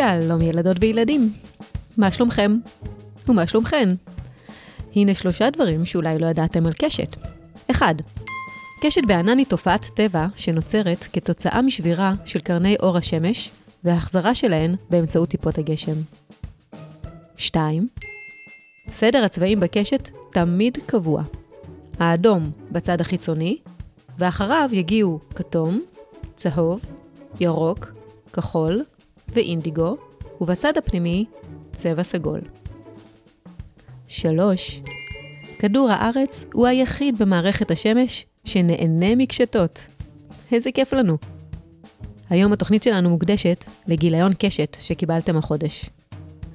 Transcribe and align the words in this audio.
שלום 0.00 0.42
ילדות 0.42 0.76
וילדים, 0.80 1.32
מה 1.96 2.12
שלומכם? 2.12 2.56
ומה 3.28 3.46
שלומכן? 3.46 3.88
הנה 4.96 5.14
שלושה 5.14 5.50
דברים 5.50 5.84
שאולי 5.84 6.18
לא 6.18 6.26
ידעתם 6.26 6.66
על 6.66 6.72
קשת. 6.72 7.16
1. 7.70 7.96
קשת 8.82 9.00
בענן 9.06 9.38
היא 9.38 9.46
תופעת 9.46 9.84
טבע 9.94 10.26
שנוצרת 10.36 11.08
כתוצאה 11.12 11.62
משבירה 11.62 12.14
של 12.24 12.40
קרני 12.40 12.76
אור 12.80 12.96
השמש 12.96 13.50
והחזרה 13.84 14.34
שלהן 14.34 14.74
באמצעות 14.90 15.28
טיפות 15.28 15.58
הגשם. 15.58 15.96
2. 17.36 17.88
סדר 18.92 19.24
הצבעים 19.24 19.60
בקשת 19.60 20.10
תמיד 20.32 20.78
קבוע. 20.86 21.22
האדום 21.98 22.50
בצד 22.70 23.00
החיצוני, 23.00 23.58
ואחריו 24.18 24.68
יגיעו 24.72 25.20
כתום, 25.34 25.82
צהוב, 26.36 26.80
ירוק, 27.40 27.92
כחול 28.32 28.82
ואינדיגו, 29.32 29.96
ובצד 30.40 30.78
הפנימי 30.78 31.24
צבע 31.74 32.02
סגול. 32.02 32.40
3. 34.08 34.80
כדור 35.58 35.90
הארץ 35.90 36.44
הוא 36.54 36.66
היחיד 36.66 37.18
במערכת 37.18 37.70
השמש 37.70 38.26
שנהנה 38.44 39.16
מקשתות. 39.16 39.86
איזה 40.52 40.72
כיף 40.72 40.92
לנו. 40.92 41.18
היום 42.30 42.52
התוכנית 42.52 42.82
שלנו 42.82 43.10
מוקדשת 43.10 43.64
לגיליון 43.86 44.32
קשת 44.38 44.76
שקיבלתם 44.80 45.36
החודש. 45.36 45.90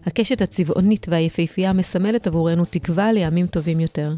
הקשת 0.06 0.42
הצבעונית 0.42 1.06
והיפהפייה 1.10 1.74
מסמלת 1.74 2.28
עבורנו 2.28 2.66
תקווה 2.66 3.12
לימים 3.12 3.48
טובים 3.48 3.80
יותר. 3.80 4.14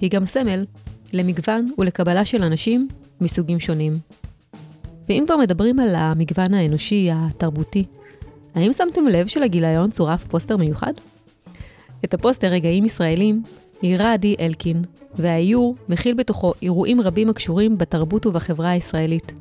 היא 0.00 0.10
גם 0.10 0.24
סמל 0.24 0.66
למגוון 1.12 1.70
ולקבלה 1.78 2.24
של 2.24 2.42
אנשים 2.42 2.88
מסוגים 3.20 3.60
שונים. 3.60 3.98
ואם 5.08 5.22
כבר 5.26 5.36
מדברים 5.36 5.78
על 5.78 5.94
המגוון 5.94 6.54
האנושי, 6.54 7.08
התרבותי, 7.12 7.84
האם 8.54 8.72
שמתם 8.72 9.06
לב 9.06 9.26
שלגיליון 9.26 9.90
צורף 9.90 10.24
פוסטר 10.24 10.56
מיוחד? 10.56 10.92
את 12.04 12.14
הפוסטר 12.14 12.46
רגעים 12.46 12.84
ישראלים 12.84 13.42
איירה 13.82 14.12
עדי 14.12 14.36
אלקין, 14.40 14.82
והאיור 15.14 15.76
מכיל 15.88 16.14
בתוכו 16.14 16.52
אירועים 16.62 17.00
רבים 17.00 17.28
הקשורים 17.28 17.78
בתרבות 17.78 18.26
ובחברה 18.26 18.70
הישראלית. 18.70 19.32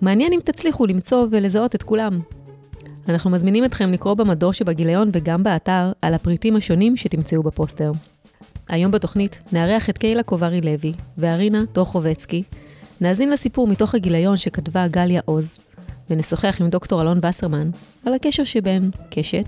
מעניין 0.00 0.32
אם 0.32 0.40
תצליחו 0.44 0.86
למצוא 0.86 1.26
ולזהות 1.30 1.74
את 1.74 1.82
כולם. 1.82 2.20
אנחנו 3.08 3.30
מזמינים 3.30 3.64
אתכם 3.64 3.92
לקרוא 3.92 4.14
במדור 4.14 4.52
שבגיליון 4.52 5.10
וגם 5.12 5.42
באתר 5.42 5.92
על 6.02 6.14
הפריטים 6.14 6.56
השונים 6.56 6.96
שתמצאו 6.96 7.42
בפוסטר. 7.42 7.92
היום 8.68 8.92
בתוכנית 8.92 9.42
נארח 9.52 9.90
את 9.90 9.98
קיילה 9.98 10.22
קוברי 10.22 10.60
לוי 10.60 10.92
וארינה 11.18 11.62
טורחובצקי, 11.72 12.42
נאזין 13.04 13.30
לסיפור 13.30 13.66
מתוך 13.66 13.94
הגיליון 13.94 14.36
שכתבה 14.36 14.88
גליה 14.88 15.20
עוז, 15.24 15.58
ונשוחח 16.10 16.56
עם 16.60 16.70
דוקטור 16.70 17.02
אלון 17.02 17.20
וסרמן 17.22 17.70
על 18.06 18.14
הקשר 18.14 18.44
שבין 18.44 18.90
קשת 19.10 19.44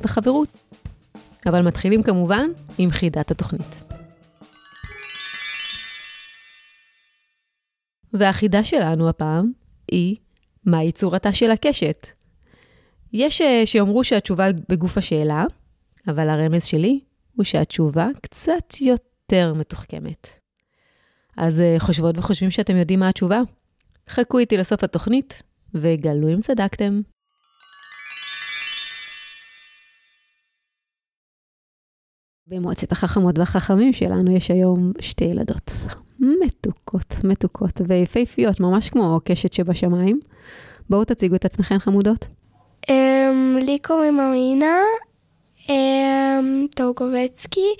וחברות. 0.00 0.48
אבל 1.46 1.62
מתחילים 1.62 2.02
כמובן 2.02 2.46
עם 2.78 2.90
חידת 2.90 3.30
התוכנית. 3.30 3.82
והחידה 8.12 8.64
שלנו 8.64 9.08
הפעם 9.08 9.52
היא, 9.90 10.16
מהי 10.64 10.92
צורתה 10.92 11.32
של 11.32 11.50
הקשת? 11.50 12.06
יש 13.12 13.40
אה, 13.40 13.62
שיאמרו 13.66 14.04
שהתשובה 14.04 14.46
בגוף 14.68 14.98
השאלה, 14.98 15.44
אבל 16.08 16.28
הרמז 16.28 16.64
שלי 16.64 17.00
הוא 17.36 17.44
שהתשובה 17.44 18.08
קצת 18.22 18.80
יותר 18.80 19.54
מתוחכמת. 19.54 20.39
אז 21.36 21.60
אה, 21.60 21.76
חושבות 21.78 22.18
וחושבים 22.18 22.50
שאתם 22.50 22.76
יודעים 22.76 23.00
מה 23.00 23.08
התשובה? 23.08 23.40
חכו 24.08 24.38
איתי 24.38 24.56
לסוף 24.56 24.84
התוכנית 24.84 25.42
וגלו 25.74 26.28
אם 26.34 26.40
צדקתם. 26.40 27.00
במועצת 32.46 32.92
החכמות 32.92 33.38
והחכמים 33.38 33.92
שלנו 33.92 34.36
יש 34.36 34.50
היום 34.50 34.92
שתי 35.00 35.24
ילדות. 35.24 35.72
מתוקות, 36.20 37.14
מתוקות 37.24 37.80
ויפהפיות, 37.88 38.60
ממש 38.60 38.88
כמו 38.88 39.20
קשת 39.24 39.52
שבשמיים. 39.52 40.20
בואו 40.90 41.04
תציגו 41.04 41.34
את 41.34 41.44
עצמכן 41.44 41.78
חמודות. 41.78 42.26
Um, 42.86 43.64
לי 43.64 43.78
קוראים 43.78 44.20
אמינה 44.20 44.76
um, 45.56 45.70
טורקובצקי, 46.76 47.74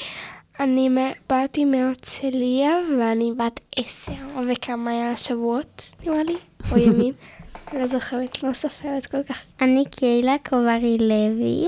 אני 0.61 0.89
באתי 1.29 1.65
מהרצליה 1.65 2.71
ואני 2.99 3.33
בת 3.37 3.61
עשר 3.77 4.13
וכמה 4.53 5.17
שבועות 5.17 5.95
נראה 6.05 6.23
לי, 6.23 6.37
או 6.73 6.79
ימים, 6.79 7.15
לא 7.79 7.87
זוכרת, 7.87 8.43
לא 8.43 8.53
סופרת 8.53 9.07
כל 9.07 9.23
כך. 9.29 9.45
אני 9.61 9.85
קהילה 9.91 10.37
קוברי 10.49 10.99
לוי 10.99 11.67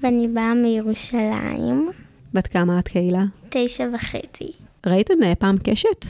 ואני 0.00 0.28
באה 0.28 0.54
מירושלים, 0.54 1.90
בת 2.34 2.46
כמה 2.46 2.78
את 2.78 2.88
קהילה? 2.88 3.24
תשע 3.48 3.88
וחצי. 3.94 4.52
ראיתן 4.86 5.22
אה, 5.22 5.34
פעם 5.34 5.56
קשת? 5.64 6.06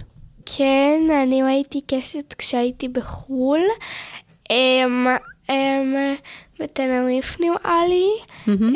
כן, 0.56 1.00
אני 1.22 1.42
ראיתי 1.42 1.80
קשת 1.86 2.34
כשהייתי 2.38 2.88
בחו"ל. 2.88 3.60
אמ, 4.50 5.06
אמ, 5.50 5.94
בתל-אביב 6.60 7.24
נראה 7.40 7.80
לי, 7.88 8.08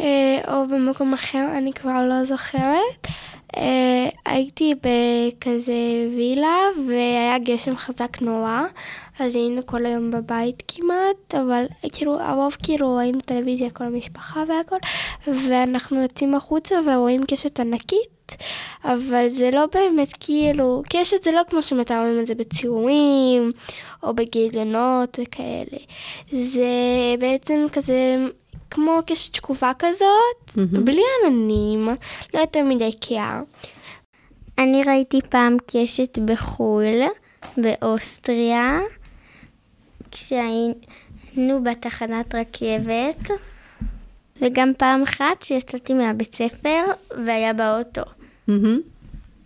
אה, 0.00 0.54
או 0.54 0.66
במקום 0.68 1.14
אחר, 1.14 1.48
אני 1.58 1.72
כבר 1.72 2.06
לא 2.06 2.24
זוכרת. 2.24 3.06
אה, 3.56 4.08
הייתי 4.26 4.74
בכזה 4.74 5.72
וילה 6.16 6.58
והיה 6.88 7.38
גשם 7.38 7.76
חזק 7.76 8.22
נורא, 8.22 8.60
אז 9.18 9.36
היינו 9.36 9.66
כל 9.66 9.86
היום 9.86 10.10
בבית 10.10 10.62
כמעט, 10.68 11.34
אבל 11.34 11.64
כאילו 11.92 12.20
הרוב 12.20 12.56
כאילו 12.62 12.96
ראינו 12.96 13.20
טלוויזיה 13.20 13.70
כל 13.70 13.84
המשפחה 13.84 14.42
והכל, 14.48 14.76
ואנחנו 15.26 16.02
יוצאים 16.02 16.34
החוצה 16.34 16.74
ורואים 16.86 17.24
קשת 17.26 17.60
ענקית, 17.60 18.36
אבל 18.84 19.28
זה 19.28 19.50
לא 19.50 19.66
באמת 19.74 20.08
כאילו, 20.20 20.82
קשת 20.88 21.22
זה 21.22 21.32
לא 21.32 21.40
כמו 21.50 21.62
שמתארים 21.62 22.20
את 22.20 22.26
זה 22.26 22.34
בציורים, 22.34 23.52
או 24.02 24.14
בגיליונות 24.14 25.18
וכאלה. 25.22 25.78
זה 26.32 26.64
בעצם 27.18 27.66
כזה 27.72 28.16
כמו 28.72 29.00
קשת 29.06 29.34
שקופה 29.34 29.70
כזאת, 29.78 30.48
mm-hmm. 30.48 30.80
בלי 30.84 31.02
עננים, 31.24 31.88
לא 32.34 32.40
יותר 32.40 32.64
מדי 32.64 32.90
קר. 33.00 33.40
אני 34.58 34.82
ראיתי 34.82 35.20
פעם 35.28 35.56
קשת 35.66 36.18
בחו"ל, 36.18 37.02
באוסטריה, 37.56 38.80
כשהיינו 40.10 41.62
בתחנת 41.62 42.34
רכבת, 42.34 43.30
וגם 44.40 44.72
פעם 44.78 45.02
אחת 45.02 45.42
שיצאתי 45.42 45.94
מהבית 45.94 46.34
ספר 46.34 46.84
והיה 47.26 47.52
באוטו. 47.52 48.02
Mm-hmm. 48.02 48.78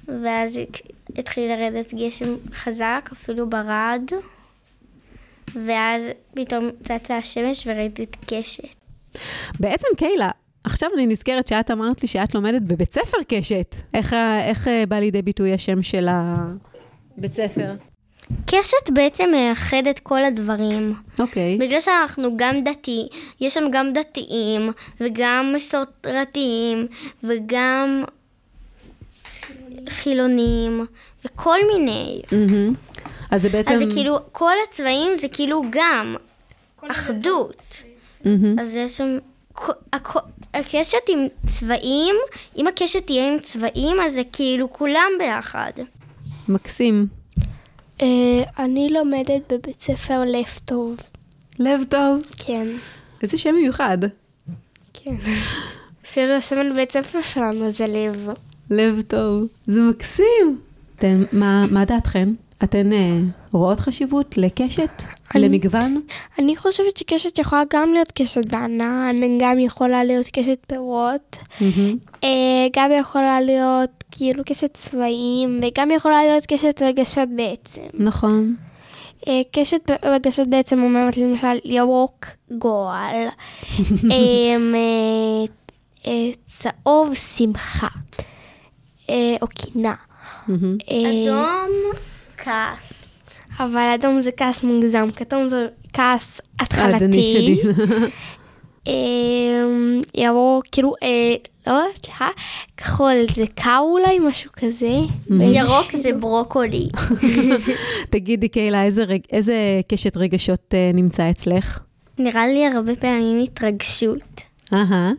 ואז 0.08 0.58
התחיל 1.16 1.52
לרדת 1.52 1.94
גשם 1.94 2.34
חזק, 2.52 3.08
אפילו 3.12 3.50
ברד, 3.50 4.02
ואז 5.54 6.02
פתאום 6.34 6.70
צצה 6.82 7.16
השמש 7.16 7.66
וראיתי 7.66 8.04
את 8.04 8.16
קשת. 8.26 8.85
בעצם 9.60 9.88
קיילה, 9.96 10.28
עכשיו 10.64 10.90
אני 10.94 11.06
נזכרת 11.06 11.46
שאת 11.46 11.70
אמרת 11.70 12.02
לי 12.02 12.08
שאת 12.08 12.34
לומדת 12.34 12.62
בבית 12.62 12.92
ספר 12.92 13.18
קשת. 13.28 13.76
איך, 13.94 14.14
איך 14.40 14.68
אה, 14.68 14.84
בא 14.88 14.96
לידי 14.96 15.22
ביטוי 15.22 15.52
השם 15.52 15.82
של 15.82 16.08
הבית 16.10 17.34
ספר? 17.34 17.74
קשת 18.46 18.90
בעצם 18.92 19.24
מאחד 19.32 19.86
את 19.90 19.98
כל 19.98 20.24
הדברים. 20.24 20.94
אוקיי. 21.18 21.56
Okay. 21.56 21.60
בגלל 21.60 21.80
שאנחנו 21.80 22.36
גם 22.36 22.60
דתי, 22.60 23.08
יש 23.40 23.54
שם 23.54 23.64
גם 23.72 23.92
דתיים, 23.92 24.72
וגם 25.00 25.52
מסורתיים, 25.56 26.86
וגם 27.24 28.04
חילונים, 29.88 30.86
וכל 31.24 31.58
מיני. 31.72 32.22
Mm-hmm. 32.24 33.06
אז 33.30 33.42
זה 33.42 33.48
בעצם... 33.48 33.72
אז 33.72 33.78
זה 33.78 33.84
כאילו, 33.94 34.18
כל 34.32 34.54
הצבעים 34.68 35.18
זה 35.18 35.28
כאילו 35.28 35.62
גם 35.70 36.16
אחדות. 36.90 37.82
Mm-hmm. 38.26 38.60
אז 38.60 38.74
יש 38.74 38.96
שם... 38.96 39.18
הקשת 40.54 40.98
עם 41.08 41.26
צבעים, 41.46 42.14
אם 42.56 42.66
הקשת 42.66 43.06
תהיה 43.06 43.32
עם 43.32 43.38
צבעים, 43.38 43.96
אז 44.06 44.14
זה 44.14 44.22
כאילו 44.32 44.70
כולם 44.70 45.10
ביחד. 45.18 45.72
מקסים. 46.48 47.06
Uh, 47.98 48.02
אני 48.58 48.88
לומדת 48.88 49.52
בבית 49.52 49.80
ספר 49.80 50.20
לב 50.20 50.60
טוב. 50.64 50.96
לב 51.58 51.82
טוב? 51.88 52.20
כן. 52.46 52.66
איזה 53.22 53.38
שם 53.38 53.54
מיוחד. 53.54 53.98
כן. 54.94 55.14
אפילו 56.04 56.32
הסמל 56.32 56.72
בית 56.74 56.92
ספר 56.92 57.22
שלנו 57.22 57.70
זה 57.70 57.86
לב. 57.86 58.28
לב 58.70 59.02
טוב. 59.08 59.44
זה 59.66 59.80
מקסים. 59.80 60.58
אתן, 60.98 61.22
מה, 61.32 61.64
מה 61.70 61.84
דעתכם? 61.84 62.32
אתן 62.64 62.90
uh, 62.92 63.45
רואות 63.56 63.80
חשיבות 63.80 64.38
לקשת? 64.38 65.02
אני, 65.34 65.48
למגוון? 65.48 66.00
אני 66.38 66.56
חושבת 66.56 66.96
שקשת 66.96 67.38
יכולה 67.38 67.62
גם 67.72 67.92
להיות 67.92 68.12
קשת 68.12 68.46
בענן, 68.46 69.16
גם 69.40 69.58
יכולה 69.58 70.04
להיות 70.04 70.26
קשת 70.32 70.58
פירות, 70.66 71.36
mm-hmm. 71.60 72.26
גם 72.72 72.90
יכולה 73.00 73.40
להיות 73.40 73.90
כאילו 74.10 74.42
קשת 74.46 74.74
צבעים, 74.74 75.60
וגם 75.62 75.90
יכולה 75.90 76.24
להיות 76.24 76.46
קשת 76.46 76.82
רגשות 76.82 77.28
בעצם. 77.36 77.82
נכון. 77.94 78.56
אה, 79.28 79.40
קשת 79.52 79.90
רגשות 80.04 80.48
בעצם 80.48 80.82
אומרת 80.82 81.16
למשל 81.16 81.58
ירוק 81.64 82.26
גועל, 82.58 83.26
אמ, 84.12 84.74
אה, 86.06 86.30
צהוב 86.46 87.14
שמחה, 87.14 87.88
או 89.10 89.46
קינה. 89.48 89.94
אדום, 90.48 91.70
כעס. 92.36 92.95
אבל 93.60 93.92
אדום 93.94 94.20
זה 94.20 94.30
כעס 94.32 94.62
מוגזם, 94.62 95.08
כתום 95.16 95.48
זה 95.48 95.66
כעס 95.92 96.40
התחלתי. 96.58 97.04
עדין. 97.04 97.56
אמ, 98.86 100.02
ירוק, 100.14 100.64
כאילו, 100.72 100.94
אה, 101.02 101.34
לא, 101.66 101.82
סליחה, 102.04 102.28
כחול 102.76 103.14
זה 103.34 103.44
קר 103.54 103.78
אולי, 103.80 104.18
משהו 104.18 104.50
כזה. 104.56 104.98
ירוק 105.30 105.96
זה 105.96 106.12
ברוקולי. 106.12 106.88
תגידי, 108.10 108.48
קהילה, 108.48 108.84
איזה 109.32 109.80
קשת 109.88 110.16
רגשות 110.16 110.74
אה, 110.74 110.90
נמצא 110.94 111.30
אצלך? 111.30 111.78
נראה 112.18 112.46
לי 112.46 112.66
הרבה 112.66 112.96
פעמים 112.96 113.42
התרגשות. 113.42 114.42
אהה, 114.72 115.12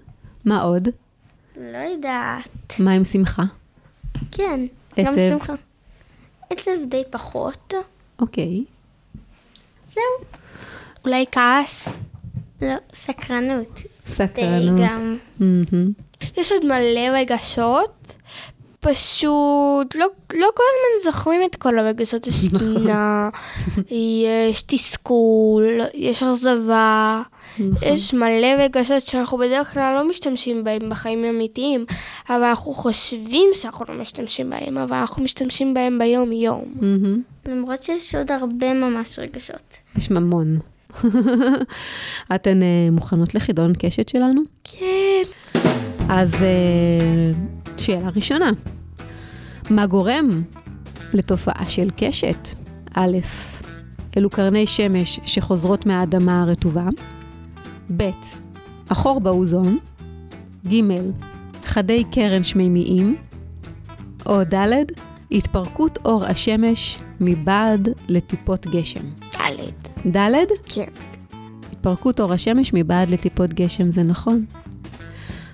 מה 0.46 0.62
עוד? 0.62 0.88
לא 1.58 1.78
יודעת. 1.78 2.76
מה 2.80 2.92
עם 2.92 3.04
שמחה? 3.04 3.44
כן, 4.32 4.60
גם? 5.00 5.14
שמחה. 5.30 5.54
עצב 6.50 6.72
די 6.88 7.04
פחות. 7.10 7.74
אוקיי. 8.20 8.64
זהו. 9.94 10.04
אולי 11.06 11.26
כעס. 11.32 11.98
לא, 12.62 12.76
סקרנות. 12.96 13.82
סקרנות. 14.08 14.80
גם. 14.80 15.18
יש 16.38 16.52
עוד 16.52 16.66
מלא 16.66 17.10
רגשות, 17.14 18.14
פשוט 18.80 19.96
לא, 19.96 20.06
לא 20.34 20.48
כל 20.56 20.64
הזמן 20.64 21.12
זוכרים 21.12 21.42
את 21.46 21.56
כל 21.56 21.80
הרגשות. 21.80 22.28
יש 22.28 22.48
קינה, 22.60 23.30
יש 24.50 24.62
תסכול, 24.62 25.82
יש 25.94 26.24
אכזבה, 26.24 27.22
יש 27.82 28.14
מלא 28.14 28.48
רגשות 28.58 29.02
שאנחנו 29.02 29.38
בדרך 29.38 29.74
כלל 29.74 29.96
לא 29.96 30.10
משתמשים 30.10 30.64
בהם 30.64 30.90
בחיים 30.90 31.24
האמיתיים, 31.24 31.86
אבל 32.30 32.44
אנחנו 32.44 32.74
חושבים 32.74 33.50
שאנחנו 33.54 33.86
לא 33.90 34.02
משתמשים 34.02 34.50
בהם, 34.50 34.78
אבל 34.78 34.98
אנחנו 34.98 35.24
משתמשים 35.24 35.74
בהם 35.74 36.00
ביום-יום. 36.00 36.64
למרות 37.48 37.84
שיש 37.84 38.16
עוד 38.16 38.32
הרבה 38.32 38.74
ממש 38.74 39.20
רגשות. 39.20 39.78
יש 39.96 40.12
ממון. 40.12 40.60
אתן 42.36 42.64
אה, 42.64 42.90
מוכנות 42.92 43.36
לחידון 43.36 43.74
קשת 43.80 44.10
שלנו? 44.10 44.42
כן. 44.64 45.24
אז 46.10 46.44
אה, 46.44 47.32
שאלה 47.78 48.10
ראשונה, 48.16 48.52
מה 49.70 49.88
גורם 49.88 50.30
לתופעה 51.14 51.70
של 51.70 51.90
קשת? 51.98 52.50
א', 52.94 53.18
אלו 54.18 54.30
קרני 54.30 54.68
שמש 54.68 55.20
שחוזרות 55.26 55.86
מהאדמה 55.86 56.42
הרטובה. 56.42 56.88
ב', 57.98 58.10
החור 58.90 59.20
באוזון. 59.20 59.78
ג', 60.68 60.82
חדי 61.64 62.04
קרן 62.12 62.44
שמימיים. 62.44 63.16
או 64.26 64.44
ד', 64.44 64.84
התפרקות 65.32 65.98
אור 66.06 66.26
השמש 66.26 67.00
מבעד 67.20 67.90
לטיפות 68.08 68.68
גשם. 68.68 69.04
ד'. 69.36 70.18
ד', 70.18 70.36
כן. 70.66 70.92
התפרקות 71.72 72.20
אור 72.20 72.34
השמש 72.34 72.72
מבעד 72.74 73.10
לטיפות 73.10 73.54
גשם, 73.54 73.92
זה 73.92 74.04
נכון. 74.04 74.46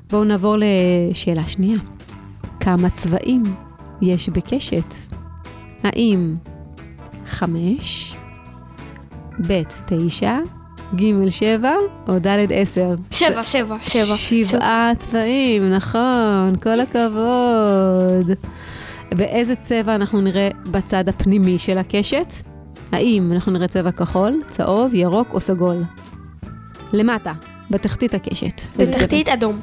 בואו 0.09 0.23
נעבור 0.23 0.55
לשאלה 0.59 1.43
שנייה. 1.43 1.79
כמה 2.59 2.89
צבעים 2.89 3.43
יש 4.01 4.29
בקשת? 4.29 4.93
האם 5.83 6.35
חמש, 7.27 8.15
ב' 9.47 9.61
תשע, 9.85 10.37
ג' 10.95 11.29
שבע 11.29 11.73
או 12.07 12.19
ד' 12.19 12.51
עשר? 12.53 12.95
שבע, 13.11 13.43
שבע, 13.43 13.77
שבע. 13.83 14.15
שבעה 14.15 14.91
צבעים, 14.97 15.69
נכון, 15.69 16.55
כל 16.63 16.79
הכבוד. 16.79 18.37
ואיזה 19.17 19.55
צבע 19.55 19.95
אנחנו 19.95 20.21
נראה 20.21 20.49
בצד 20.71 21.09
הפנימי 21.09 21.59
של 21.59 21.77
הקשת? 21.77 22.33
האם 22.91 23.31
אנחנו 23.31 23.51
נראה 23.51 23.67
צבע 23.67 23.91
כחול, 23.91 24.41
צהוב, 24.47 24.93
ירוק 24.93 25.33
או 25.33 25.39
סגול? 25.39 25.83
למטה, 26.93 27.33
בתחתית 27.69 28.13
הקשת. 28.13 28.61
בתחתית 28.77 29.29
אדום. 29.29 29.59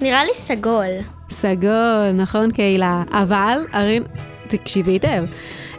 נראה 0.00 0.24
לי 0.24 0.30
סגול. 0.34 0.86
סגול, 1.30 2.12
נכון 2.14 2.52
קהילה. 2.52 3.02
אבל, 3.10 3.58
ארין, 3.74 4.02
תקשיבי 4.48 4.92
היטב. 4.92 5.24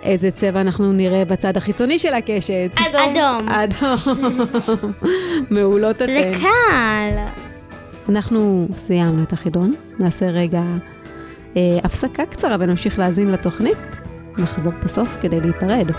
איזה 0.03 0.31
צבע 0.31 0.61
אנחנו 0.61 0.93
נראה 0.93 1.25
בצד 1.25 1.57
החיצוני 1.57 1.99
של 1.99 2.13
הקשת? 2.13 2.71
אדום. 2.75 3.49
אדום. 3.49 4.91
מעולות 5.51 5.95
אתן. 5.95 6.07
זה 6.07 6.33
קל. 6.41 7.17
אנחנו 8.09 8.67
סיימנו 8.73 9.23
את 9.23 9.33
החידון, 9.33 9.71
נעשה 9.99 10.25
רגע 10.25 10.61
הפסקה 11.83 12.25
קצרה 12.25 12.55
ונמשיך 12.59 12.99
להאזין 12.99 13.31
לתוכנית. 13.31 13.77
נחזור 14.37 14.73
בסוף 14.83 15.17
כדי 15.21 15.39
להיפרד. 15.39 15.91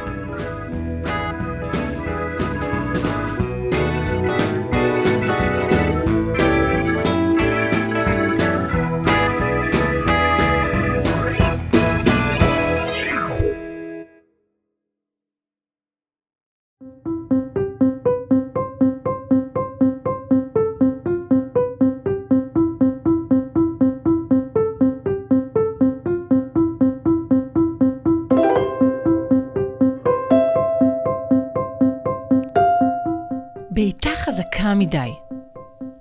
מדי. 34.80 35.12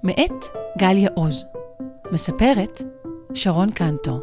מאת 0.03 0.45
גליה 0.77 1.09
עוז. 1.15 1.45
מספרת 2.11 2.81
שרון 3.33 3.71
קנטור. 3.71 4.19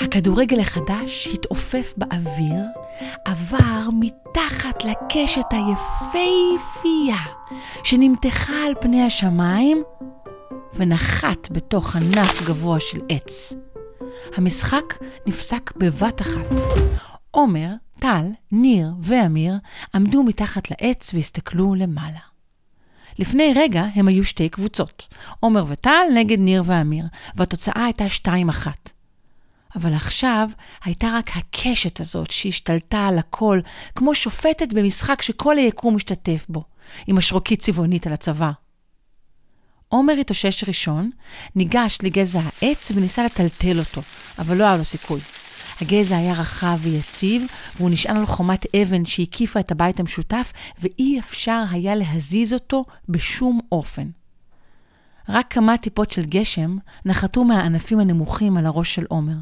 הכדורגל 0.00 0.60
החדש 0.60 1.28
התעופף 1.34 1.94
באוויר, 1.96 2.64
עבר 3.24 3.88
מתחת 4.00 4.84
לקשת 4.84 5.44
היפהפייה 5.50 7.24
שנמתחה 7.84 8.66
על 8.66 8.74
פני 8.80 9.02
השמיים 9.02 9.82
ונחת 10.74 11.50
בתוך 11.50 11.96
ענף 11.96 12.42
גבוה 12.46 12.80
של 12.80 13.00
עץ. 13.08 13.56
המשחק 14.36 14.94
נפסק 15.26 15.72
בבת 15.76 16.20
אחת. 16.20 16.50
עומר, 17.30 17.68
טל, 18.00 18.26
ניר 18.52 18.92
ואמיר 19.02 19.54
עמדו 19.94 20.22
מתחת 20.22 20.70
לעץ 20.70 21.14
והסתכלו 21.14 21.74
למעלה. 21.74 22.20
לפני 23.18 23.52
רגע 23.56 23.84
הם 23.94 24.08
היו 24.08 24.24
שתי 24.24 24.48
קבוצות, 24.48 25.08
עומר 25.40 25.64
וטל 25.68 26.02
נגד 26.14 26.38
ניר 26.38 26.62
ואמיר, 26.66 27.04
והתוצאה 27.34 27.84
הייתה 27.84 28.08
שתיים 28.08 28.48
אחת. 28.48 28.92
אבל 29.76 29.94
עכשיו 29.94 30.48
הייתה 30.84 31.08
רק 31.14 31.30
הקשת 31.36 32.00
הזאת 32.00 32.30
שהשתלטה 32.30 33.06
על 33.06 33.18
הכל, 33.18 33.60
כמו 33.94 34.14
שופטת 34.14 34.72
במשחק 34.72 35.22
שכל 35.22 35.58
היקום 35.58 35.96
משתתף 35.96 36.46
בו, 36.48 36.64
עם 37.06 37.18
השרוקית 37.18 37.60
צבעונית 37.60 38.06
על 38.06 38.12
הצוואר. 38.12 38.52
עומר 39.88 40.12
התאושש 40.12 40.64
ראשון, 40.68 41.10
ניגש 41.56 41.98
לגזע 42.02 42.40
העץ 42.40 42.92
וניסה 42.94 43.24
לטלטל 43.24 43.78
אותו, 43.78 44.02
אבל 44.38 44.56
לא 44.56 44.64
היה 44.64 44.76
לו 44.76 44.84
סיכוי. 44.84 45.20
הגזע 45.80 46.16
היה 46.16 46.32
רחב 46.32 46.78
ויציב, 46.80 47.46
והוא 47.76 47.90
נשען 47.90 48.16
על 48.16 48.26
חומת 48.26 48.74
אבן 48.74 49.04
שהקיפה 49.04 49.60
את 49.60 49.72
הבית 49.72 50.00
המשותף, 50.00 50.52
ואי 50.78 51.18
אפשר 51.18 51.64
היה 51.70 51.94
להזיז 51.94 52.54
אותו 52.54 52.84
בשום 53.08 53.60
אופן. 53.72 54.10
רק 55.28 55.52
כמה 55.52 55.76
טיפות 55.76 56.10
של 56.10 56.24
גשם 56.24 56.76
נחתו 57.04 57.44
מהענפים 57.44 58.00
הנמוכים 58.00 58.56
על 58.56 58.66
הראש 58.66 58.94
של 58.94 59.04
עומר. 59.08 59.36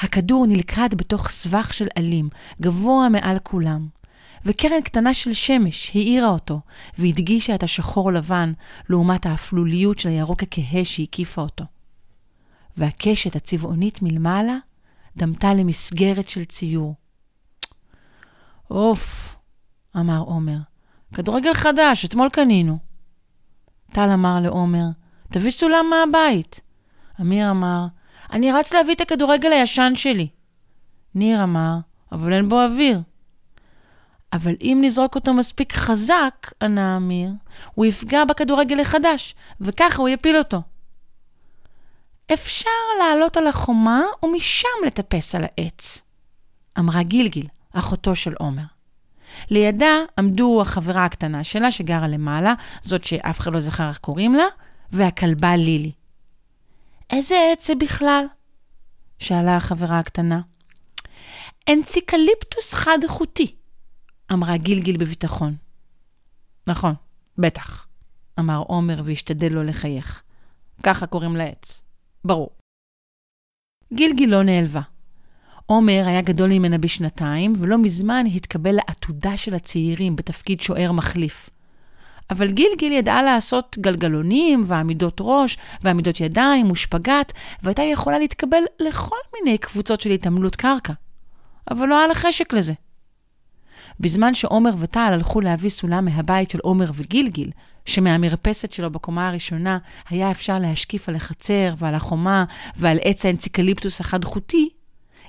הכדור 0.00 0.46
נלכד 0.46 0.94
בתוך 0.94 1.28
סבך 1.28 1.74
של 1.74 1.86
עלים, 1.94 2.28
גבוה 2.60 3.08
מעל 3.08 3.38
כולם, 3.42 3.88
וקרן 4.44 4.80
קטנה 4.80 5.14
של 5.14 5.32
שמש 5.32 5.90
האירה 5.94 6.28
אותו, 6.28 6.60
והדגישה 6.98 7.54
את 7.54 7.62
השחור 7.62 8.12
לבן 8.12 8.52
לעומת 8.88 9.26
האפלוליות 9.26 10.00
של 10.00 10.08
הירוק 10.08 10.42
הכהה 10.42 10.84
שהקיפה 10.84 11.42
אותו. 11.42 11.64
והקשת 12.76 13.36
הצבעונית 13.36 14.02
מלמעלה 14.02 14.56
דמתה 15.16 15.54
למסגרת 15.54 16.28
של 16.28 16.44
ציור. 16.44 16.94
אוף, 18.70 19.36
אמר 19.96 20.18
עומר, 20.18 20.58
כדורגל 21.14 21.54
חדש, 21.54 22.04
אתמול 22.04 22.28
קנינו. 22.28 22.78
טל 23.92 24.10
אמר 24.10 24.40
לעומר, 24.40 24.86
תביא 25.28 25.50
סולם 25.50 25.86
מהבית. 25.90 26.60
אמיר 27.20 27.50
אמר, 27.50 27.86
אני 28.32 28.52
רץ 28.52 28.72
להביא 28.72 28.94
את 28.94 29.00
הכדורגל 29.00 29.52
הישן 29.52 29.92
שלי. 29.96 30.28
ניר 31.14 31.42
אמר, 31.42 31.76
אבל 32.12 32.32
אין 32.32 32.48
בו 32.48 32.62
אוויר. 32.62 33.00
אבל 34.32 34.54
אם 34.60 34.78
נזרוק 34.82 35.14
אותו 35.14 35.34
מספיק 35.34 35.72
חזק, 35.72 36.52
ענה 36.62 36.96
אמיר, 36.96 37.30
הוא 37.74 37.86
יפגע 37.86 38.24
בכדורגל 38.24 38.80
החדש, 38.80 39.34
וככה 39.60 40.02
הוא 40.02 40.08
יפיל 40.08 40.36
אותו. 40.36 40.62
אפשר 42.34 42.70
לעלות 42.98 43.36
על 43.36 43.46
החומה 43.46 44.02
ומשם 44.22 44.68
לטפס 44.86 45.34
על 45.34 45.44
העץ, 45.44 46.02
אמרה 46.78 47.02
גילגיל, 47.02 47.46
אחותו 47.72 48.16
של 48.16 48.34
עומר. 48.38 48.62
לידה 49.50 49.96
עמדו 50.18 50.62
החברה 50.62 51.04
הקטנה 51.04 51.44
שלה, 51.44 51.70
שגרה 51.70 52.08
למעלה, 52.08 52.54
זאת 52.82 53.04
שאף 53.04 53.40
אחד 53.40 53.52
לא 53.52 53.60
זכר 53.60 53.88
איך 53.88 53.98
קוראים 53.98 54.34
לה, 54.34 54.44
והכלבה 54.92 55.56
לילי. 55.56 55.92
איזה 57.10 57.34
עץ 57.52 57.66
זה 57.66 57.74
בכלל? 57.74 58.24
שאלה 59.18 59.56
החברה 59.56 59.98
הקטנה. 59.98 60.40
אנציקליפטוס 61.70 62.74
חד-חוטי, 62.74 63.54
אמרה 64.32 64.56
גילגיל 64.56 64.96
בביטחון. 64.96 65.56
נכון, 66.66 66.94
בטח, 67.38 67.86
אמר 68.38 68.62
עומר 68.66 69.02
והשתדל 69.04 69.52
לא 69.52 69.64
לחייך. 69.64 70.22
ככה 70.82 71.06
קוראים 71.06 71.36
לעץ. 71.36 71.82
ברור. 72.24 72.50
גילגיל 73.92 74.30
לא 74.30 74.42
נעלבה. 74.42 74.80
עומר 75.66 76.02
היה 76.06 76.22
גדול 76.22 76.50
ממנה 76.50 76.78
בשנתיים, 76.78 77.52
ולא 77.58 77.78
מזמן 77.78 78.24
התקבל 78.34 78.72
לעתודה 78.72 79.36
של 79.36 79.54
הצעירים 79.54 80.16
בתפקיד 80.16 80.60
שוער 80.60 80.92
מחליף. 80.92 81.50
אבל 82.30 82.50
גילגיל 82.50 82.92
ידעה 82.92 83.22
לעשות 83.22 83.76
גלגלונים 83.80 84.62
ועמידות 84.66 85.16
ראש 85.20 85.58
ועמידות 85.82 86.20
ידיים 86.20 86.70
ושפגאט, 86.70 87.32
והייתה 87.62 87.82
יכולה 87.82 88.18
להתקבל 88.18 88.62
לכל 88.80 89.16
מיני 89.34 89.58
קבוצות 89.58 90.00
של 90.00 90.10
התעמלות 90.10 90.56
קרקע. 90.56 90.92
אבל 91.70 91.86
לא 91.86 91.98
היה 91.98 92.06
לה 92.06 92.14
חשק 92.14 92.52
לזה. 92.52 92.72
בזמן 94.00 94.34
שעומר 94.34 94.70
וטל 94.78 95.10
הלכו 95.12 95.40
להביא 95.40 95.70
סולם 95.70 96.04
מהבית 96.04 96.50
של 96.50 96.58
עומר 96.62 96.90
וגילגיל, 96.94 97.50
שמהמרפסת 97.86 98.72
שלו 98.72 98.90
בקומה 98.90 99.28
הראשונה 99.28 99.78
היה 100.08 100.30
אפשר 100.30 100.58
להשקיף 100.58 101.08
על 101.08 101.14
החצר 101.14 101.74
ועל 101.78 101.94
החומה 101.94 102.44
ועל 102.76 102.98
עץ 103.02 103.26
האנציקליפטוס 103.26 104.00
החד-חוטי, 104.00 104.68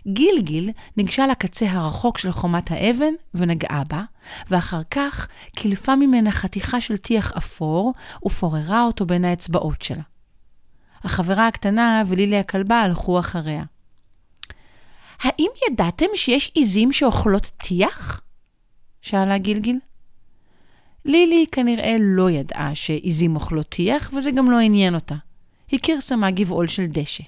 גילגיל 0.08 0.72
ניגשה 0.98 1.28
לקצה 1.28 1.72
הרחוק 1.72 2.18
של 2.18 2.32
חומת 2.32 2.72
האבן 2.72 3.13
ונגעה 3.34 3.84
בה, 3.90 4.04
ואחר 4.50 4.82
כך 4.92 5.28
קילפה 5.56 5.96
ממנה 5.96 6.32
חתיכה 6.32 6.82
של 6.82 6.98
טיח 6.98 7.34
אפור 7.38 7.94
ופוררה 8.25 8.84
אותו 8.84 9.06
בין 9.06 9.25
האצבעות 9.25 9.82
שלה. 9.82 10.01
החברה 11.04 11.48
הקטנה 11.48 12.04
ולילי 12.08 12.38
הכלבה 12.38 12.82
הלכו 12.82 13.20
אחריה. 13.20 13.63
האם 15.22 15.50
ידעתם 15.70 16.06
שיש 16.16 16.51
עיזים 16.56 16.92
שאוכלות 16.92 17.51
טיח? 17.58 18.22
שאלה 19.01 19.38
גילגיל. 19.38 19.79
לילי 21.05 21.46
כנראה 21.51 21.96
לא 22.00 22.29
ידעה 22.29 22.75
שעיזים 22.75 23.36
אוכלות 23.36 23.70
טיח, 23.70 24.12
וזה 24.15 24.31
גם 24.31 24.51
לא 24.51 24.60
עניין 24.60 24.96
אותה. 24.96 25.15
היא 25.72 25.79
כרסמה 25.84 26.31
גבעול 26.31 26.67
של 26.67 26.86
דשא. 26.86 27.24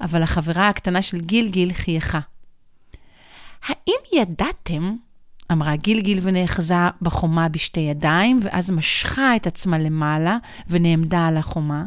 אבל 0.00 0.22
החברה 0.22 0.68
הקטנה 0.68 1.02
של 1.02 1.20
גילגיל 1.20 1.72
חייכה. 1.72 2.20
האם 3.64 4.20
ידעתם, 4.20 4.96
אמרה 5.52 5.76
גילגיל 5.76 6.18
ונאחזה 6.22 6.74
בחומה 7.02 7.48
בשתי 7.48 7.80
ידיים, 7.80 8.38
ואז 8.42 8.70
משכה 8.70 9.36
את 9.36 9.46
עצמה 9.46 9.78
למעלה 9.78 10.38
ונעמדה 10.68 11.26
על 11.26 11.36
החומה, 11.36 11.84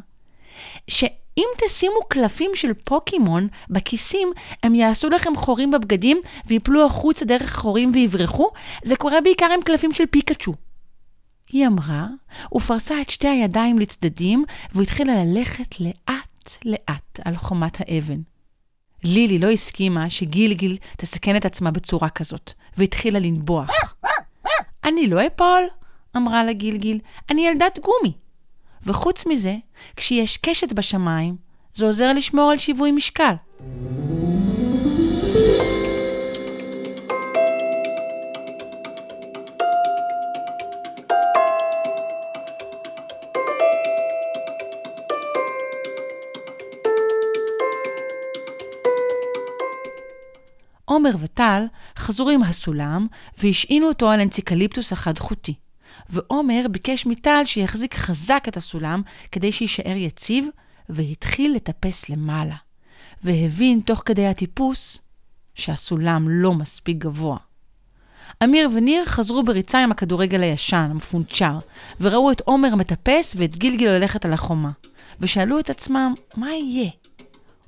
שאם 1.37 1.47
תשימו 1.65 1.95
קלפים 2.07 2.51
של 2.55 2.73
פוקימון 2.73 3.47
בכיסים, 3.69 4.31
הם 4.63 4.75
יעשו 4.75 5.09
לכם 5.09 5.35
חורים 5.35 5.71
בבגדים 5.71 6.21
ויפלו 6.47 6.85
החוצה 6.85 7.25
דרך 7.25 7.55
חורים 7.55 7.91
ויברחו? 7.93 8.49
זה 8.83 8.95
קורה 8.95 9.21
בעיקר 9.21 9.47
עם 9.53 9.61
קלפים 9.61 9.93
של 9.93 10.05
פיקאצ'ו. 10.05 10.53
היא 11.49 11.67
אמרה, 11.67 12.07
ופרסה 12.55 13.01
את 13.01 13.09
שתי 13.09 13.27
הידיים 13.27 13.79
לצדדים, 13.79 14.45
והתחילה 14.73 15.23
ללכת 15.23 15.79
לאט-לאט 15.79 17.19
על 17.25 17.35
חומת 17.35 17.77
האבן. 17.79 18.19
לילי 19.03 19.39
לא 19.39 19.51
הסכימה 19.51 20.09
שגילגיל 20.09 20.77
תסכן 20.97 21.37
את 21.37 21.45
עצמה 21.45 21.71
בצורה 21.71 22.09
כזאת, 22.09 22.53
והתחילה 22.77 23.19
לנבוח. 23.19 23.69
אני 24.83 25.07
לא 25.07 25.27
אפול, 25.27 25.63
אמרה 26.17 26.43
לה 26.43 26.53
גילגיל, 26.53 26.99
אני 27.29 27.47
ילדת 27.47 27.79
גומי. 27.79 28.26
וחוץ 28.85 29.25
מזה, 29.25 29.55
כשיש 29.95 30.37
קשת 30.37 30.73
בשמיים, 30.73 31.35
זה 31.73 31.85
עוזר 31.85 32.13
לשמור 32.13 32.51
על 32.51 32.57
שיווי 32.57 32.91
משקל. 32.91 33.33
עומר 50.85 51.11
וטל 51.19 51.65
חזרו 51.97 52.29
עם 52.29 52.43
הסולם 52.43 53.07
והשעינו 53.37 53.87
אותו 53.87 54.11
על 54.11 54.19
אנציקליפטוס 54.19 54.93
החד-חוטי. 54.93 55.53
ועומר 56.09 56.65
ביקש 56.71 57.05
מטל 57.05 57.41
שיחזיק 57.45 57.95
חזק 57.95 58.45
את 58.47 58.57
הסולם 58.57 59.01
כדי 59.31 59.51
שיישאר 59.51 59.95
יציב, 59.95 60.47
והתחיל 60.89 61.55
לטפס 61.55 62.09
למעלה. 62.09 62.55
והבין 63.23 63.79
תוך 63.79 64.01
כדי 64.05 64.27
הטיפוס 64.27 65.01
שהסולם 65.55 66.29
לא 66.29 66.53
מספיק 66.53 66.97
גבוה. 66.97 67.37
אמיר 68.43 68.69
וניר 68.73 69.05
חזרו 69.05 69.43
בריצה 69.43 69.83
עם 69.83 69.91
הכדורגל 69.91 70.41
הישן, 70.41 70.85
המפונצ'ר, 70.89 71.57
וראו 72.01 72.31
את 72.31 72.41
עומר 72.41 72.75
מטפס 72.75 73.35
ואת 73.37 73.55
גילגיל 73.55 73.89
הולכת 73.89 74.25
על 74.25 74.33
החומה, 74.33 74.69
ושאלו 75.19 75.59
את 75.59 75.69
עצמם, 75.69 76.13
מה 76.35 76.53
יהיה? 76.53 76.89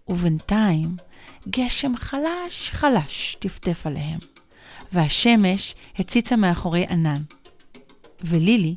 ובינתיים, 0.10 0.96
גשם 1.50 1.98
חלש 1.98 2.70
חלש 2.72 3.38
טפטף 3.40 3.88
עליהם, 3.88 4.20
והשמש 4.94 5.76
הציצה 6.00 6.36
מאחורי 6.36 6.86
ענן. 6.90 7.22
ולילי 8.24 8.76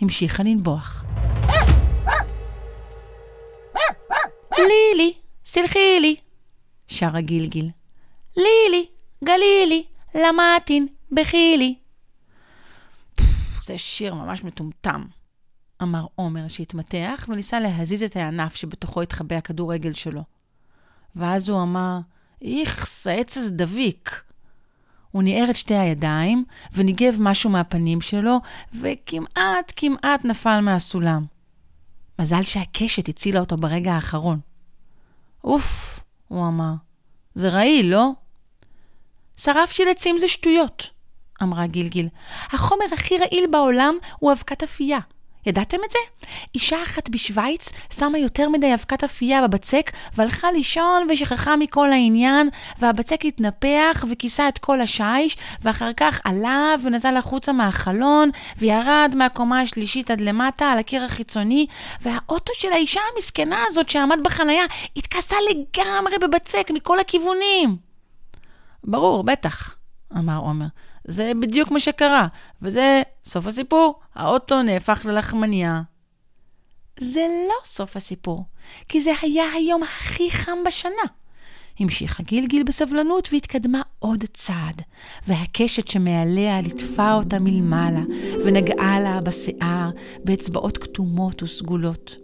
המשיכה 0.00 0.42
לנבוח. 0.42 1.04
לילי, 4.58 5.14
סלחי 5.44 6.00
לי, 6.00 6.16
שרה 6.88 7.20
גילגיל. 7.20 7.70
לילי, 8.36 8.86
גלילי, 9.24 9.84
למטין, 10.14 10.86
בכי 11.12 11.54
לי. 11.58 11.74
זה 13.64 13.78
שיר 13.78 14.14
ממש 14.14 14.44
מטומטם, 14.44 15.04
אמר 15.82 16.06
עומר 16.14 16.48
שהתמתח 16.48 17.26
וניסה 17.28 17.60
להזיז 17.60 18.02
את 18.02 18.16
הענף 18.16 18.54
שבתוכו 18.54 19.02
התחבא 19.02 19.36
הכדורגל 19.36 19.92
שלו. 19.92 20.22
ואז 21.16 21.48
הוא 21.48 21.62
אמר, 21.62 21.98
איכס, 22.42 23.06
העץ 23.06 23.36
הזה 23.36 23.50
דביק. 23.50 24.22
הוא 25.12 25.22
ניער 25.22 25.50
את 25.50 25.56
שתי 25.56 25.74
הידיים 25.74 26.44
וניגב 26.72 27.16
משהו 27.20 27.50
מהפנים 27.50 28.00
שלו, 28.00 28.38
וכמעט, 28.72 29.72
כמעט 29.76 30.24
נפל 30.24 30.60
מהסולם. 30.60 31.24
מזל 32.18 32.42
שהקשת 32.42 33.08
הצילה 33.08 33.40
אותו 33.40 33.56
ברגע 33.56 33.92
האחרון. 33.92 34.40
אוף, 35.44 36.00
הוא 36.28 36.46
אמר, 36.48 36.72
זה 37.34 37.48
רעיל, 37.48 37.86
לא? 37.86 38.10
שרף 39.36 39.70
של 39.70 39.88
עצים 39.88 40.18
זה 40.18 40.28
שטויות, 40.28 40.90
אמרה 41.42 41.66
גילגיל. 41.66 42.08
החומר 42.46 42.84
הכי 42.92 43.18
רעיל 43.18 43.44
בעולם 43.50 43.94
הוא 44.18 44.32
אבקת 44.32 44.62
אפייה. 44.62 44.98
ידעתם 45.46 45.78
את 45.86 45.90
זה? 45.90 45.98
אישה 46.54 46.82
אחת 46.82 47.08
בשוויץ 47.08 47.72
שמה 47.92 48.18
יותר 48.18 48.48
מדי 48.48 48.74
אבקת 48.74 49.04
אפייה 49.04 49.48
בבצק 49.48 49.90
והלכה 50.14 50.52
לישון 50.52 51.06
ושכחה 51.10 51.56
מכל 51.56 51.92
העניין 51.92 52.48
והבצק 52.78 53.24
התנפח 53.24 54.04
וכיסה 54.10 54.48
את 54.48 54.58
כל 54.58 54.80
השיש 54.80 55.36
ואחר 55.62 55.90
כך 55.96 56.20
עלה 56.24 56.74
ונזל 56.82 57.16
החוצה 57.16 57.52
מהחלון 57.52 58.30
וירד 58.58 59.12
מהקומה 59.16 59.60
השלישית 59.60 60.10
עד 60.10 60.20
למטה 60.20 60.64
על 60.64 60.78
הקיר 60.78 61.02
החיצוני 61.02 61.66
והאוטו 62.00 62.52
של 62.54 62.72
האישה 62.72 63.00
המסכנה 63.14 63.64
הזאת 63.66 63.88
שעמד 63.88 64.18
בחנייה 64.24 64.64
התכסה 64.96 65.36
לגמרי 65.50 66.18
בבצק 66.18 66.70
מכל 66.74 67.00
הכיוונים. 67.00 67.76
ברור, 68.84 69.24
בטח, 69.24 69.76
אמר 70.18 70.38
עומר. 70.38 70.66
זה 71.04 71.32
בדיוק 71.40 71.70
מה 71.70 71.80
שקרה, 71.80 72.26
וזה 72.62 73.02
סוף 73.24 73.46
הסיפור, 73.46 74.00
האוטו 74.14 74.62
נהפך 74.62 75.06
ללחמניה. 75.08 75.82
זה 76.98 77.26
לא 77.48 77.54
סוף 77.64 77.96
הסיפור, 77.96 78.44
כי 78.88 79.00
זה 79.00 79.10
היה 79.22 79.44
היום 79.52 79.82
הכי 79.82 80.30
חם 80.30 80.58
בשנה. 80.66 81.02
המשיכה 81.80 82.22
גילגיל 82.22 82.62
בסבלנות 82.62 83.28
והתקדמה 83.32 83.82
עוד 83.98 84.24
צעד, 84.32 84.82
והקשת 85.26 85.88
שמעליה 85.88 86.60
ליטפה 86.60 87.12
אותה 87.12 87.38
מלמעלה, 87.38 88.02
ונגעה 88.44 89.00
לה 89.00 89.20
בשיער 89.20 89.90
באצבעות 90.24 90.78
כתומות 90.78 91.42
וסגולות. 91.42 92.21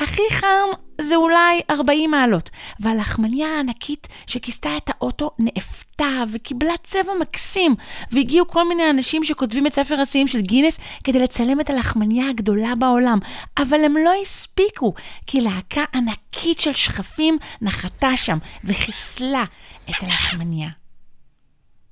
הכי 0.00 0.22
חם 0.30 0.68
זה 1.00 1.16
אולי 1.16 1.60
40 1.70 2.10
מעלות, 2.10 2.50
והלחמניה 2.80 3.48
הענקית 3.48 4.08
שכיסתה 4.26 4.76
את 4.76 4.88
האוטו 4.88 5.30
נאפתה 5.38 6.24
וקיבלה 6.32 6.72
צבע 6.84 7.12
מקסים, 7.20 7.74
והגיעו 8.12 8.48
כל 8.48 8.68
מיני 8.68 8.90
אנשים 8.90 9.24
שכותבים 9.24 9.66
את 9.66 9.74
ספר 9.74 10.00
השיאים 10.00 10.28
של 10.28 10.40
גינס 10.40 10.78
כדי 11.04 11.18
לצלם 11.18 11.60
את 11.60 11.70
הלחמניה 11.70 12.30
הגדולה 12.30 12.74
בעולם, 12.78 13.18
אבל 13.58 13.84
הם 13.84 13.96
לא 13.96 14.12
הספיקו, 14.22 14.94
כי 15.26 15.40
להקה 15.40 15.84
ענקית 15.94 16.58
של 16.58 16.74
שכפים 16.74 17.38
נחתה 17.60 18.16
שם 18.16 18.38
וחיסלה 18.64 19.44
את 19.90 20.02
הלחמניה. 20.02 20.68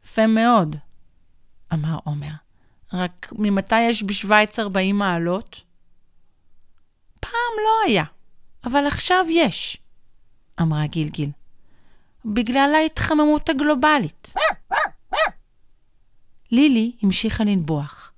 יפה 0.04 0.26
מאוד, 0.26 0.76
אמר 1.72 1.98
עומר. 2.04 2.32
רק 2.92 3.32
ממתי 3.38 3.80
יש 3.80 4.02
בשוויץ 4.02 4.58
40 4.58 4.98
מעלות? 4.98 5.67
פעם 7.48 7.64
לא 7.64 7.90
היה, 7.90 8.04
אבל 8.64 8.86
עכשיו 8.86 9.24
יש, 9.30 9.78
אמרה 10.60 10.86
גילגיל. 10.86 11.30
בגלל 12.24 12.72
ההתחממות 12.74 13.48
הגלובלית. 13.48 14.34
לילי 16.52 16.92
המשיכה 17.02 17.44
לנבוח. 17.44 18.12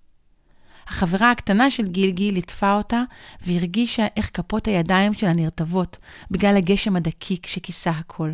החברה 0.86 1.30
הקטנה 1.30 1.70
של 1.70 1.86
גילגיל 1.86 2.34
ליטפה 2.34 2.72
אותה 2.74 3.02
והרגישה 3.42 4.06
איך 4.16 4.30
כפות 4.34 4.66
הידיים 4.66 5.14
שלה 5.14 5.32
נרטבות 5.32 5.98
בגלל 6.30 6.56
הגשם 6.56 6.96
הדקיק 6.96 7.46
שכיסה 7.46 7.90
הכל. 7.90 8.30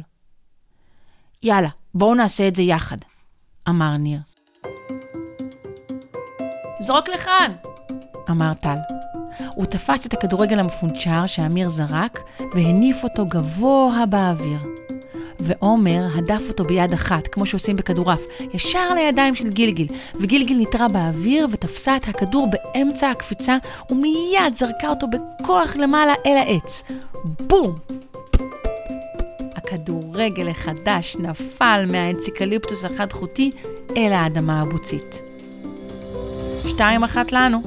יאללה, 1.42 1.68
בואו 1.94 2.14
נעשה 2.14 2.48
את 2.48 2.56
זה 2.56 2.62
יחד, 2.62 2.98
אמר 3.68 3.96
ניר. 3.96 4.20
זרוק 6.80 7.08
לכאן! 7.08 7.50
אמר 8.30 8.54
טל. 8.54 8.76
הוא 9.54 9.66
תפס 9.66 10.06
את 10.06 10.12
הכדורגל 10.12 10.58
המפונצ'ר 10.58 11.26
שאמיר 11.26 11.68
זרק 11.68 12.20
והניף 12.54 13.04
אותו 13.04 13.26
גבוה 13.26 14.04
באוויר. 14.06 14.58
ועומר 15.40 16.06
הדף 16.14 16.42
אותו 16.48 16.64
ביד 16.64 16.92
אחת, 16.92 17.28
כמו 17.28 17.46
שעושים 17.46 17.76
בכדורעף, 17.76 18.22
ישר 18.54 18.94
לידיים 18.94 19.34
של 19.34 19.48
גילגיל, 19.48 19.86
וגילגיל 20.14 20.58
נתרה 20.60 20.88
באוויר 20.88 21.48
ותפסה 21.50 21.96
את 21.96 22.08
הכדור 22.08 22.48
באמצע 22.50 23.10
הקפיצה, 23.10 23.56
ומיד 23.90 24.56
זרקה 24.56 24.88
אותו 24.88 25.06
בכוח 25.06 25.76
למעלה 25.76 26.14
אל 26.26 26.36
העץ. 26.36 26.82
בום! 27.24 27.74
הכדורגל 29.56 30.48
החדש 30.48 31.16
נפל 31.16 31.84
מהאנציקליפטוס 31.90 32.84
החד-חוטי 32.84 33.50
אל 33.96 34.12
האדמה 34.12 34.60
הבוצית. 34.60 35.22
שתיים 36.68 37.04
אחת 37.04 37.32
לנו, 37.32 37.62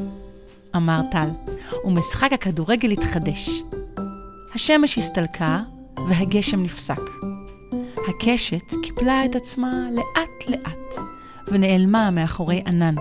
אמר 0.75 1.01
טל, 1.11 1.29
ומשחק 1.85 2.33
הכדורגל 2.33 2.91
התחדש. 2.91 3.49
השמש 4.55 4.97
הסתלקה 4.97 5.59
והגשם 6.09 6.63
נפסק. 6.63 7.01
הקשת 8.09 8.73
קיפלה 8.83 9.25
את 9.25 9.35
עצמה 9.35 9.71
לאט-לאט 9.91 11.03
ונעלמה 11.47 12.11
מאחורי 12.11 12.63
ענן. 12.65 12.95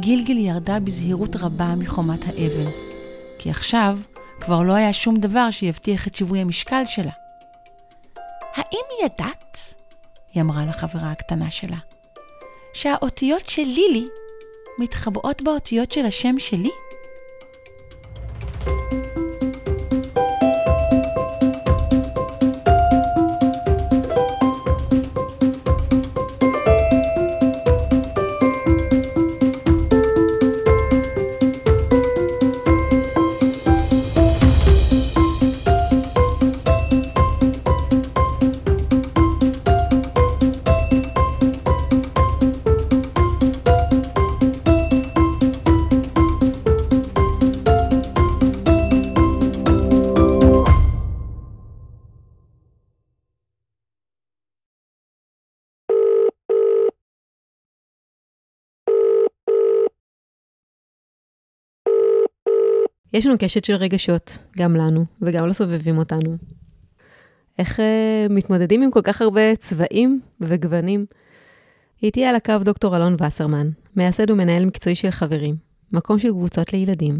גילגיל 0.00 0.38
ירדה 0.38 0.80
בזהירות 0.80 1.36
רבה 1.36 1.74
מחומת 1.78 2.20
האבן, 2.26 2.70
כי 3.38 3.50
עכשיו 3.50 3.98
כבר 4.40 4.62
לא 4.62 4.72
היה 4.72 4.92
שום 4.92 5.16
דבר 5.16 5.50
שיבטיח 5.50 6.06
את 6.06 6.14
שיווי 6.14 6.40
המשקל 6.40 6.82
שלה. 6.86 7.12
האם 8.54 9.04
ידעת, 9.04 9.74
היא 10.34 10.42
אמרה 10.42 10.64
לחברה 10.64 11.12
הקטנה 11.12 11.50
שלה, 11.50 11.78
שהאותיות 12.74 13.48
של 13.48 13.64
לילי 13.64 14.06
מתחבאות 14.78 15.42
באותיות 15.42 15.92
של 15.92 16.06
השם 16.06 16.38
שלי? 16.38 16.70
יש 63.18 63.26
לנו 63.26 63.36
קשת 63.38 63.64
של 63.64 63.74
רגשות, 63.74 64.38
גם 64.58 64.76
לנו 64.76 65.04
וגם 65.22 65.46
לסובבים 65.46 65.98
אותנו. 65.98 66.36
איך 67.58 67.78
uh, 67.78 67.82
מתמודדים 68.32 68.82
עם 68.82 68.90
כל 68.90 69.00
כך 69.02 69.22
הרבה 69.22 69.56
צבעים 69.56 70.20
וגוונים? 70.40 71.06
איתי 72.02 72.24
על 72.24 72.34
הקו 72.36 72.54
דוקטור 72.64 72.96
אלון 72.96 73.14
וסרמן, 73.14 73.66
מייסד 73.96 74.30
ומנהל 74.30 74.64
מקצועי 74.64 74.94
של 74.94 75.10
חברים, 75.10 75.54
מקום 75.92 76.18
של 76.18 76.28
קבוצות 76.28 76.72
לילדים, 76.72 77.14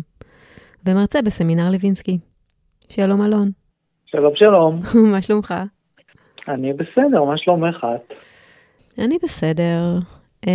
ומרצה 0.87 1.22
בסמינר 1.22 1.70
לוינסקי. 1.70 2.18
שלום 2.88 3.22
אלון. 3.22 3.50
שלום 4.06 4.32
שלום. 4.37 4.82
מה 5.12 5.22
שלומך? 5.22 5.54
אני 6.48 6.72
בסדר, 6.72 7.24
מה 7.24 7.38
שלומך 7.38 7.87
את? 7.94 8.14
אני 8.98 9.16
בסדר. 9.22 9.98
Um, 10.46 10.48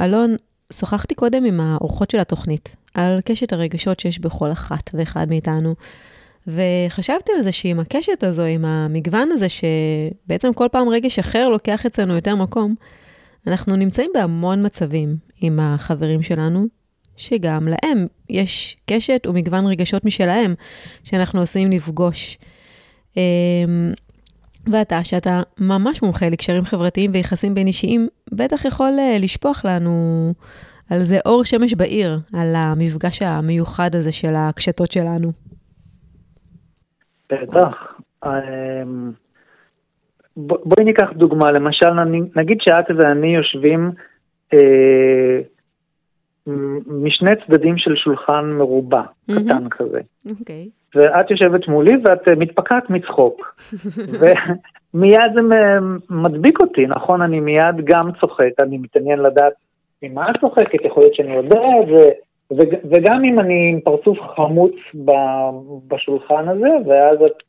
אלון, 0.00 0.30
שוחחתי 0.72 1.14
קודם 1.14 1.44
עם 1.44 1.60
האורחות 1.60 2.10
של 2.10 2.18
התוכנית, 2.18 2.76
על 2.94 3.20
קשת 3.24 3.52
הרגשות 3.52 4.00
שיש 4.00 4.18
בכל 4.18 4.52
אחת 4.52 4.90
ואחד 4.94 5.26
מאיתנו. 5.30 5.74
וחשבתי 6.46 7.32
על 7.36 7.42
זה 7.42 7.52
שעם 7.52 7.80
הקשת 7.80 8.24
הזו, 8.24 8.42
עם 8.42 8.64
המגוון 8.64 9.28
הזה, 9.32 9.46
שבעצם 9.48 10.52
כל 10.52 10.66
פעם 10.72 10.88
רגש 10.88 11.18
אחר 11.18 11.48
לוקח 11.48 11.86
אצלנו 11.86 12.14
יותר 12.14 12.34
מקום, 12.34 12.74
אנחנו 13.46 13.76
נמצאים 13.76 14.10
בהמון 14.14 14.66
מצבים 14.66 15.16
עם 15.40 15.60
החברים 15.60 16.22
שלנו, 16.22 16.66
שגם 17.16 17.68
להם 17.68 18.06
יש 18.28 18.76
קשת 18.86 19.26
ומגוון 19.26 19.66
רגשות 19.66 20.04
משלהם, 20.04 20.54
שאנחנו 21.04 21.42
עשויים 21.42 21.70
לפגוש. 21.70 22.38
אמ, 23.16 23.92
ואתה, 24.66 25.04
שאתה 25.04 25.42
ממש 25.58 26.02
מומחה 26.02 26.28
לקשרים 26.28 26.64
חברתיים 26.64 27.10
ויחסים 27.14 27.54
בין 27.54 27.66
אישיים, 27.66 28.08
בטח 28.32 28.64
יכול 28.64 28.96
אה, 28.98 29.16
לשפוך 29.20 29.64
לנו 29.64 30.34
על 30.90 30.98
זה 30.98 31.16
אור 31.26 31.44
שמש 31.44 31.74
בעיר, 31.74 32.18
על 32.34 32.54
המפגש 32.56 33.22
המיוחד 33.22 33.90
הזה 33.94 34.12
של 34.12 34.32
הקשתות 34.36 34.92
שלנו. 34.92 35.28
בטח. 37.32 38.00
אמ, 38.26 39.12
בואי 40.36 40.84
ניקח 40.84 41.12
דוגמה, 41.12 41.52
למשל 41.52 41.90
נגיד 42.36 42.58
שאת 42.60 42.84
ואני 42.96 43.36
יושבים 43.36 43.90
אה, 44.54 45.40
משני 46.86 47.30
צדדים 47.46 47.78
של 47.78 47.96
שולחן 47.96 48.44
מרובע, 48.44 49.02
mm-hmm. 49.02 49.34
קטן 49.34 49.68
כזה. 49.68 50.00
אוקיי. 50.30 50.68
Okay. 50.68 50.98
ואת 50.98 51.30
יושבת 51.30 51.68
מולי 51.68 51.92
ואת 52.04 52.28
אה, 52.28 52.34
מתפקעת 52.34 52.90
מצחוק. 52.90 53.54
ומיד 54.20 55.32
זה 55.34 55.40
מדביק 56.10 56.60
אותי, 56.62 56.86
נכון? 56.86 57.22
אני 57.22 57.40
מיד 57.40 57.84
גם 57.84 58.10
צוחק, 58.20 58.50
אני 58.62 58.78
מתעניין 58.78 59.18
לדעת 59.18 59.52
ממה 60.02 60.30
את 60.30 60.40
צוחקת, 60.40 60.84
יכול 60.84 61.02
להיות 61.02 61.14
שאני 61.14 61.36
יודע 61.36 61.60
את 61.82 61.86
זה, 61.96 62.08
וגם 62.90 63.24
אם 63.24 63.40
אני 63.40 63.70
עם 63.72 63.80
פרצוף 63.80 64.18
חמוץ 64.36 64.74
בשולחן 65.88 66.48
הזה, 66.48 66.68
ואז 66.86 67.18
את, 67.26 67.42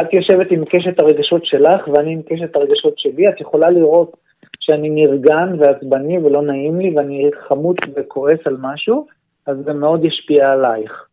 את 0.00 0.12
יושבת 0.12 0.50
עם 0.50 0.64
קשת 0.64 1.00
הרגשות 1.00 1.44
שלך 1.44 1.88
ואני 1.88 2.12
עם 2.12 2.22
קשת 2.22 2.56
הרגשות 2.56 2.98
שלי, 2.98 3.28
את 3.28 3.40
יכולה 3.40 3.70
לראות 3.70 4.16
שאני 4.60 4.90
נרגן 4.90 5.56
ועצבני 5.58 6.18
ולא 6.18 6.42
נעים 6.42 6.80
לי 6.80 6.96
ואני 6.96 7.30
חמוץ 7.48 7.76
וכועס 7.96 8.38
על 8.44 8.56
משהו, 8.60 9.06
אז 9.46 9.56
זה 9.64 9.72
מאוד 9.72 10.04
ישפיע 10.04 10.52
עלייך. 10.52 11.06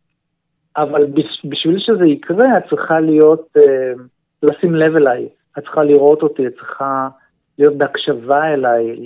אבל 0.76 1.06
בשביל 1.44 1.78
שזה 1.78 2.06
יקרה, 2.06 2.58
את 2.58 2.62
צריכה 2.68 3.00
להיות, 3.00 3.48
אה, 3.56 3.92
לשים 4.42 4.74
לב 4.74 4.96
אליי, 4.96 5.28
את 5.58 5.62
צריכה 5.62 5.82
לראות 5.82 6.22
אותי, 6.22 6.46
את 6.46 6.52
צריכה 6.52 7.08
להיות 7.60 7.76
בהקשבה 7.78 8.44
אליי, 8.44 8.96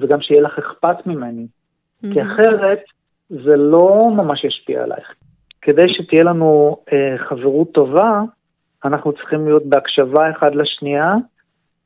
וגם 0.00 0.20
שיהיה 0.20 0.40
לך 0.40 0.58
אכפת 0.58 1.06
ממני. 1.06 1.46
Mm-hmm. 1.46 2.12
כי 2.12 2.22
אחרת 2.22 2.80
זה 3.28 3.56
לא 3.56 4.10
ממש 4.16 4.44
ישפיע 4.44 4.82
עלייך. 4.82 5.14
כדי 5.62 5.84
שתהיה 5.88 6.22
לנו 6.22 6.76
אה, 6.92 7.18
חברות 7.18 7.72
טובה, 7.72 8.22
אנחנו 8.84 9.12
צריכים 9.12 9.44
להיות 9.46 9.66
בהקשבה 9.66 10.30
אחד 10.30 10.54
לשנייה, 10.54 11.14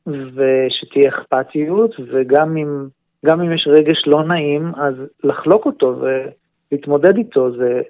ושתהיה 0.06 1.08
אכפתיות, 1.08 1.90
וגם 2.12 2.56
אם, 2.56 2.86
אם 3.32 3.52
יש 3.52 3.68
רגש 3.70 4.06
לא 4.06 4.24
נעים, 4.24 4.72
אז 4.76 4.94
לחלוק 5.24 5.66
אותו 5.66 6.00
ולהתמודד 6.00 7.16
איתו, 7.16 7.56
זה, 7.56 7.82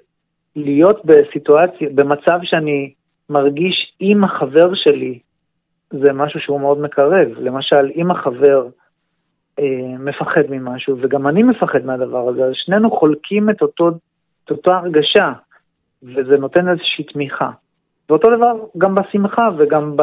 להיות 0.55 1.05
בסיטואציה, 1.05 1.89
במצב 1.95 2.39
שאני 2.43 2.93
מרגיש 3.29 3.93
עם 3.99 4.23
החבר 4.23 4.73
שלי, 4.73 5.19
זה 5.91 6.13
משהו 6.13 6.39
שהוא 6.39 6.59
מאוד 6.59 6.81
מקרב. 6.81 7.27
למשל, 7.37 7.91
אם 7.95 8.11
החבר 8.11 8.67
אה, 9.59 9.97
מפחד 9.99 10.41
ממשהו, 10.49 10.97
וגם 11.01 11.27
אני 11.27 11.43
מפחד 11.43 11.85
מהדבר 11.85 12.29
הזה, 12.29 12.45
אז 12.45 12.51
שנינו 12.55 12.91
חולקים 12.91 13.49
את, 13.49 13.61
אותו, 13.61 13.89
את 14.45 14.51
אותה 14.51 14.77
הרגשה, 14.77 15.33
וזה 16.03 16.37
נותן 16.37 16.69
איזושהי 16.69 17.03
תמיכה. 17.03 17.49
ואותו 18.09 18.27
דבר 18.37 18.53
גם 18.77 18.95
בשמחה 18.95 19.49
וגם 19.57 19.95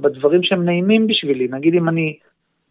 בדברים 0.00 0.42
שהם 0.42 0.64
נעימים 0.64 1.06
בשבילי. 1.06 1.48
נגיד 1.50 1.74
אם 1.74 1.88
אני 1.88 2.18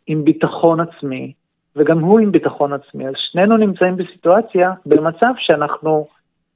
עם 0.07 0.23
ביטחון 0.23 0.79
עצמי, 0.79 1.33
וגם 1.75 1.99
הוא 1.99 2.19
עם 2.19 2.31
ביטחון 2.31 2.73
עצמי, 2.73 3.07
אז 3.07 3.13
שנינו 3.31 3.57
נמצאים 3.57 3.97
בסיטואציה, 3.97 4.71
במצב 4.85 5.33
שאנחנו 5.37 6.07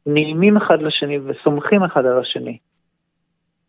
נעימים 0.05 0.57
אחד 0.57 0.81
לשני 0.81 1.19
וסומכים 1.25 1.83
אחד 1.83 2.05
על 2.05 2.19
השני, 2.19 2.57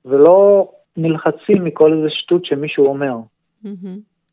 ולא 0.05 0.69
נלחצים 0.97 1.65
מכל 1.65 1.93
איזה 1.93 2.07
שטות 2.11 2.45
שמישהו 2.45 2.87
אומר. 2.87 3.17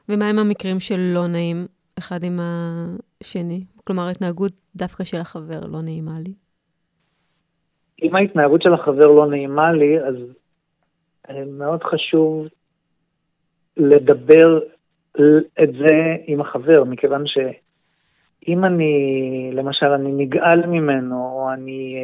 ומה 0.10 0.30
עם 0.30 0.40
המקרים 0.40 0.80
של 0.80 1.12
לא 1.14 1.28
נעים 1.28 1.66
אחד 2.00 2.24
עם 2.24 2.40
השני? 2.40 3.64
כלומר, 3.84 4.10
התנהגות 4.10 4.52
דווקא 4.76 5.04
של 5.04 5.18
החבר 5.18 5.60
לא 5.68 5.82
נעימה 5.82 6.16
לי. 6.20 6.34
אם 8.04 8.16
ההתנהגות 8.16 8.62
של 8.62 8.74
החבר 8.74 9.08
לא 9.08 9.28
נעימה 9.28 9.72
לי, 9.72 10.00
אז 10.00 10.16
אה, 11.30 11.46
מאוד 11.46 11.84
חשוב 11.84 12.48
לדבר 13.78 14.60
את 15.64 15.74
זה 15.80 16.16
עם 16.28 16.42
החבר, 16.42 16.84
מכיוון 16.84 17.24
שאם 17.26 18.66
אני, 18.66 18.94
למשל, 19.54 19.86
אני 19.86 20.12
נגעל 20.12 20.66
ממנו, 20.66 21.16
או 21.16 21.54
אני 21.54 21.96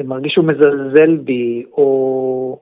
אה, 0.00 0.04
מרגיש 0.04 0.32
שהוא 0.32 0.44
מזלזל 0.44 1.16
בי, 1.16 1.64
או 1.72 2.60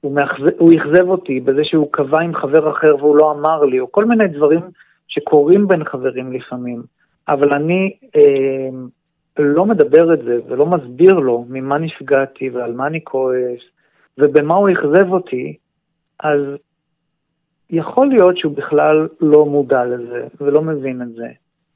הוא, 0.00 0.20
הוא 0.58 0.72
אכזב 0.74 1.08
אותי 1.08 1.40
בזה 1.40 1.64
שהוא 1.64 1.92
קבע 1.92 2.20
עם 2.20 2.34
חבר 2.34 2.70
אחר 2.70 2.96
והוא 2.96 3.16
לא 3.16 3.32
אמר 3.32 3.64
לי, 3.64 3.80
או 3.80 3.92
כל 3.92 4.04
מיני 4.04 4.28
דברים 4.28 4.60
שקורים 5.08 5.68
בין 5.68 5.84
חברים 5.84 6.32
לפעמים, 6.32 6.82
אבל 7.28 7.54
אני 7.54 7.96
אה, 8.16 8.68
לא 9.38 9.66
מדבר 9.66 10.14
את 10.14 10.18
זה 10.24 10.38
ולא 10.48 10.66
מסביר 10.66 11.14
לו 11.14 11.44
ממה 11.48 11.78
נפגעתי 11.78 12.50
ועל 12.50 12.72
מה 12.72 12.86
אני 12.86 13.04
כועס 13.04 13.60
ובמה 14.18 14.54
הוא 14.54 14.70
אכזב 14.70 15.12
אותי, 15.12 15.56
אז 16.20 16.40
יכול 17.70 18.08
להיות 18.08 18.38
שהוא 18.38 18.56
בכלל 18.56 19.08
לא 19.20 19.46
מודע 19.46 19.84
לזה 19.84 20.26
ולא 20.40 20.62
מבין 20.62 21.02
את 21.02 21.12
זה, 21.12 21.28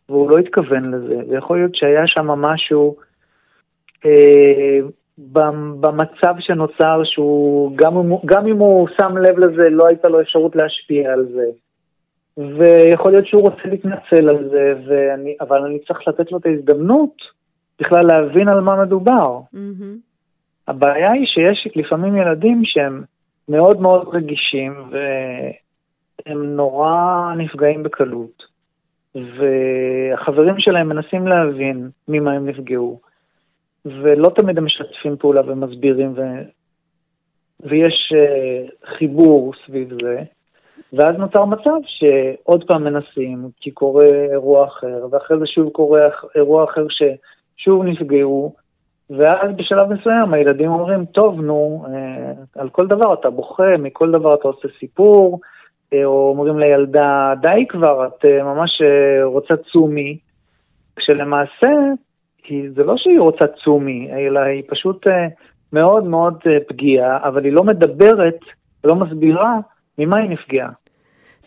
והוא 0.09 0.31
לא 0.31 0.39
התכוון 0.39 0.91
לזה, 0.91 1.21
ויכול 1.29 1.59
להיות 1.59 1.75
שהיה 1.75 2.07
שם 2.07 2.27
משהו 2.27 2.97
אה, 4.05 4.79
במצב 5.81 6.35
שנוצר 6.39 7.01
שהוא, 7.05 7.77
גם 7.77 7.97
אם, 7.97 8.17
גם 8.27 8.47
אם 8.47 8.59
הוא 8.59 8.89
שם 9.01 9.17
לב 9.17 9.39
לזה, 9.39 9.69
לא 9.71 9.87
הייתה 9.87 10.09
לו 10.09 10.21
אפשרות 10.21 10.57
להשפיע 10.57 11.13
על 11.13 11.27
זה. 11.27 11.47
ויכול 12.37 13.11
להיות 13.13 13.27
שהוא 13.27 13.43
רוצה 13.43 13.63
להתנצל 13.65 14.29
על 14.29 14.49
זה, 14.49 14.75
ואני, 14.87 15.37
אבל 15.41 15.63
אני 15.65 15.79
צריך 15.79 16.09
לתת 16.09 16.33
לו 16.33 16.39
את 16.39 16.47
ההזדמנות 16.47 17.15
בכלל 17.81 18.07
להבין 18.07 18.49
על 18.49 18.61
מה 18.61 18.83
מדובר. 18.83 19.39
Mm-hmm. 19.55 20.13
הבעיה 20.69 21.11
היא 21.11 21.27
שיש 21.27 21.69
לפעמים 21.77 22.17
ילדים 22.17 22.63
שהם 22.65 23.03
מאוד 23.49 23.81
מאוד 23.81 24.09
רגישים, 24.15 24.75
והם 24.91 26.57
נורא 26.57 27.33
נפגעים 27.37 27.83
בקלות, 27.83 28.43
והחברים 29.15 30.55
שלהם 30.59 30.89
מנסים 30.89 31.27
להבין 31.27 31.89
ממה 32.09 32.33
הם 32.33 32.49
נפגעו. 32.49 33.12
ולא 33.85 34.31
תמיד 34.37 34.59
הם 34.59 34.65
משתפים 34.65 35.17
פעולה 35.17 35.41
ומסבירים, 35.47 36.13
ו... 36.17 36.21
ויש 37.61 38.13
uh, 38.13 38.87
חיבור 38.99 39.53
סביב 39.67 39.89
זה, 40.03 40.23
ואז 40.93 41.17
נוצר 41.17 41.45
מצב 41.45 41.79
שעוד 41.85 42.65
פעם 42.67 42.85
מנסים, 42.85 43.49
כי 43.61 43.71
קורה 43.71 44.07
אירוע 44.31 44.67
אחר, 44.67 45.07
ואחרי 45.11 45.39
זה 45.39 45.47
שוב 45.47 45.69
קורה 45.71 46.01
אירוע 46.35 46.65
אחר 46.65 46.87
ששוב 46.89 47.85
נפגעו, 47.85 48.55
ואז 49.11 49.51
בשלב 49.57 49.93
מסוים 49.93 50.35
הילדים 50.35 50.71
אומרים, 50.71 51.05
טוב, 51.05 51.41
נו, 51.41 51.85
uh, 51.87 52.61
על 52.61 52.69
כל 52.69 52.87
דבר 52.87 53.15
אתה 53.15 53.31
בוכה, 53.31 53.77
מכל 53.79 54.11
דבר 54.11 54.35
אתה 54.35 54.49
עושה 54.49 54.69
סיפור, 54.81 55.41
uh, 55.95 55.97
או 56.05 56.29
אומרים 56.29 56.59
לילדה, 56.59 57.35
די 57.41 57.67
כבר, 57.69 58.07
את 58.07 58.25
ממש 58.25 58.83
רוצה 59.25 59.55
צומי, 59.57 60.19
כשלמעשה 60.97 61.69
כי 62.43 62.71
זה 62.71 62.85
לא 62.85 62.95
שהיא 62.97 63.21
רוצה 63.21 63.45
צומי, 63.65 64.11
אלא 64.13 64.41
היא 64.41 64.63
פשוט 64.69 65.07
אה, 65.07 65.27
מאוד 65.73 66.05
מאוד 66.05 66.35
אה, 66.47 66.59
פגיעה, 66.69 67.29
אבל 67.29 67.45
היא 67.45 67.53
לא 67.53 67.65
מדברת 67.65 68.39
ולא 68.85 68.95
מסבירה 68.95 69.59
ממה 69.99 70.17
היא 70.17 70.31
נפגעה. 70.31 70.71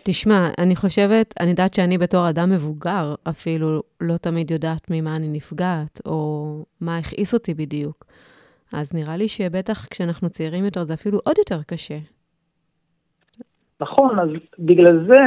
תשמע, 0.03 0.47
אני 0.57 0.75
חושבת, 0.75 1.33
אני 1.39 1.49
יודעת 1.49 1.73
שאני 1.73 1.97
בתור 1.97 2.29
אדם 2.29 2.49
מבוגר 2.49 3.15
אפילו 3.29 3.81
לא 4.01 4.17
תמיד 4.17 4.51
יודעת 4.51 4.91
ממה 4.91 5.15
אני 5.15 5.27
נפגעת, 5.27 6.01
או 6.05 6.45
מה 6.81 6.97
הכעיס 6.97 7.33
אותי 7.33 7.53
בדיוק. 7.53 8.05
אז 8.73 8.93
נראה 8.93 9.17
לי 9.17 9.27
שבטח 9.27 9.85
כשאנחנו 9.85 10.29
צעירים 10.29 10.65
יותר 10.65 10.83
זה 10.83 10.93
אפילו 10.93 11.19
עוד 11.25 11.35
יותר 11.37 11.63
קשה. 11.67 11.97
נכון, 13.81 14.19
אז 14.19 14.29
בגלל 14.59 15.05
זה 15.07 15.19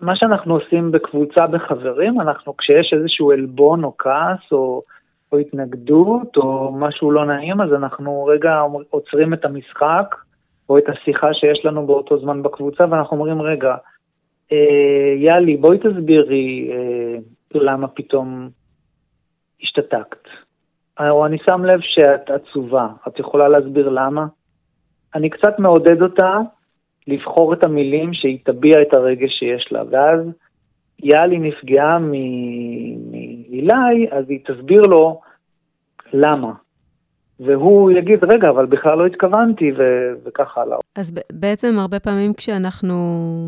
מה 0.00 0.16
שאנחנו 0.16 0.54
עושים 0.54 0.92
בקבוצה 0.92 1.46
בחברים, 1.46 2.20
אנחנו 2.20 2.56
כשיש 2.56 2.94
איזשהו 2.96 3.30
עלבון 3.30 3.84
או 3.84 3.94
כעס 3.98 4.52
או 4.52 4.82
או 5.32 5.38
התנגדות 5.38 6.36
או 6.36 6.72
משהו 6.72 7.10
לא 7.10 7.26
נעים, 7.26 7.60
אז 7.60 7.72
אנחנו 7.72 8.24
רגע 8.24 8.60
עוצרים 8.90 9.34
את 9.34 9.44
המשחק 9.44 10.14
או 10.68 10.78
את 10.78 10.84
השיחה 10.88 11.34
שיש 11.34 11.64
לנו 11.64 11.86
באותו 11.86 12.18
זמן 12.18 12.42
בקבוצה, 12.42 12.84
ואנחנו 12.90 13.16
אומרים, 13.16 13.42
רגע, 13.42 13.74
אה, 14.52 15.14
יאלי, 15.16 15.56
בואי 15.56 15.78
תסבירי 15.78 16.70
אה, 16.72 17.18
למה 17.54 17.88
פתאום 17.88 18.48
השתתקת. 19.62 20.28
או 21.00 21.26
אני 21.26 21.38
שם 21.48 21.64
לב 21.64 21.80
שאת 21.82 22.30
עצובה, 22.30 22.88
את 23.08 23.18
יכולה 23.18 23.48
להסביר 23.48 23.88
למה? 23.88 24.26
אני 25.14 25.30
קצת 25.30 25.58
מעודד 25.58 26.02
אותה 26.02 26.38
לבחור 27.06 27.52
את 27.52 27.64
המילים 27.64 28.14
שהיא 28.14 28.38
תביע 28.44 28.82
את 28.82 28.94
הרגש 28.94 29.30
שיש 29.38 29.68
לה, 29.72 29.82
ואז 29.90 30.20
יאלי 31.02 31.38
נפגעה 31.38 31.98
מאילי, 33.62 34.08
אז 34.10 34.24
היא 34.28 34.38
תסביר 34.46 34.82
לו 34.82 35.20
למה. 36.12 36.52
והוא 37.40 37.90
יגיד, 37.90 38.18
רגע, 38.24 38.50
אבל 38.50 38.66
בכלל 38.66 38.98
לא 38.98 39.06
התכוונתי, 39.06 39.72
ו- 39.78 40.12
וכך 40.24 40.58
הלאה. 40.58 40.78
אז 40.94 41.14
בעצם 41.32 41.78
הרבה 41.78 42.00
פעמים 42.00 42.34
כשאנחנו 42.34 42.94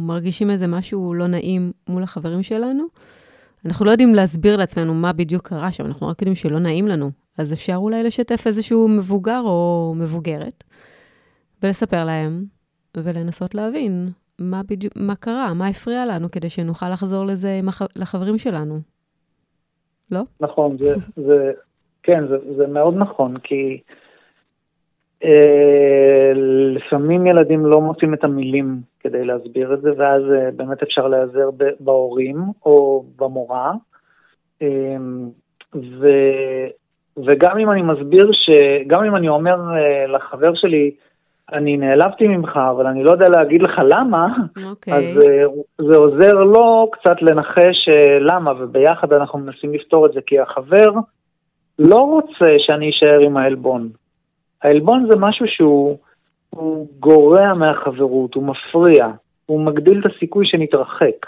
מרגישים 0.03 0.51
איזה 0.51 0.67
משהו 0.67 1.15
לא 1.15 1.27
נעים 1.27 1.73
מול 1.89 2.03
החברים 2.03 2.43
שלנו, 2.43 2.85
אנחנו 3.67 3.87
לא 3.87 3.91
יודעים 3.91 4.15
להסביר 4.15 4.57
לעצמנו 4.57 4.95
מה 4.95 5.13
בדיוק 5.13 5.49
קרה 5.49 5.73
שם, 5.73 5.87
אנחנו 5.87 6.09
רק 6.09 6.23
יודעים 6.23 6.35
שלא 6.35 6.59
נעים 6.59 6.89
לנו. 6.89 7.11
אז 7.39 7.53
אפשר 7.53 7.77
אולי 7.77 8.03
לשתף 8.03 8.47
איזשהו 8.47 8.89
מבוגר 8.89 9.41
או 9.45 9.95
מבוגרת, 9.97 10.65
ולספר 11.63 12.05
להם, 12.05 12.45
ולנסות 12.97 13.55
להבין 13.55 14.11
מה 14.39 14.63
בדיוק, 14.69 14.93
מה 14.97 15.15
קרה, 15.15 15.55
מה 15.55 15.67
הפריע 15.67 16.07
לנו, 16.07 16.31
כדי 16.31 16.49
שנוכל 16.49 16.89
לחזור 16.89 17.25
לזה 17.25 17.61
הח... 17.69 17.83
לחברים 17.97 18.39
שלנו. 18.39 18.81
לא? 20.11 20.21
נכון, 20.41 20.77
זה, 20.77 20.95
זה, 21.17 21.53
כן, 22.03 22.27
זה, 22.29 22.37
זה 22.57 22.67
מאוד 22.67 22.97
נכון, 22.97 23.39
כי 23.39 23.81
אה, 25.25 26.33
לפעמים 26.75 27.27
ילדים 27.27 27.67
לא 27.67 27.81
מוצאים 27.81 28.15
את 28.15 28.25
המילים 28.25 28.81
כדי 29.01 29.25
להסביר 29.25 29.75
את 29.75 29.81
זה, 29.81 29.91
ואז 29.97 30.23
אה, 30.33 30.51
באמת 30.51 30.83
אפשר 30.83 31.09
להיעזר 31.09 31.51
בהורים 31.81 32.37
או 32.67 33.05
במורה. 33.17 33.73
אה, 34.63 34.97
ו, 35.75 36.09
וגם 37.27 37.59
אם 37.59 37.71
אני 37.71 37.83
מסביר, 37.83 38.31
ש, 38.33 38.51
גם 38.87 39.05
אם 39.05 39.17
אני 39.17 39.29
אומר 39.29 39.57
אה, 39.77 40.07
לחבר 40.07 40.55
שלי, 40.55 40.91
אני 41.53 41.77
נעלבתי 41.77 42.29
ממך, 42.29 42.61
אבל 42.71 42.87
אני 42.87 43.05
לא 43.05 43.11
יודע 43.11 43.29
להגיד 43.29 43.63
לך 43.63 43.81
למה, 43.85 44.27
okay. 44.27 44.65
אוקיי. 44.65 44.95
אז 44.95 45.17
uh, 45.17 45.83
זה 45.83 45.97
עוזר 45.97 46.33
לו 46.33 46.91
קצת 46.93 47.23
לנחש 47.23 47.89
uh, 47.89 48.09
למה, 48.21 48.53
וביחד 48.59 49.13
אנחנו 49.13 49.39
מנסים 49.39 49.75
לפתור 49.75 50.07
את 50.07 50.13
זה, 50.13 50.21
כי 50.27 50.41
החבר 50.41 50.93
לא 51.79 51.97
רוצה 51.97 52.55
שאני 52.59 52.91
אשאר 52.91 53.21
עם 53.21 53.37
העלבון. 53.37 53.89
העלבון 54.63 55.07
זה 55.11 55.17
משהו 55.19 55.47
שהוא 55.49 55.99
גורע 57.01 57.55
מהחברות, 57.55 58.35
הוא 58.35 58.45
מפריע, 58.45 59.07
הוא 59.47 59.61
מגדיל 59.61 60.01
את 60.01 60.13
הסיכוי 60.13 60.47
שנתרחק. 60.47 61.27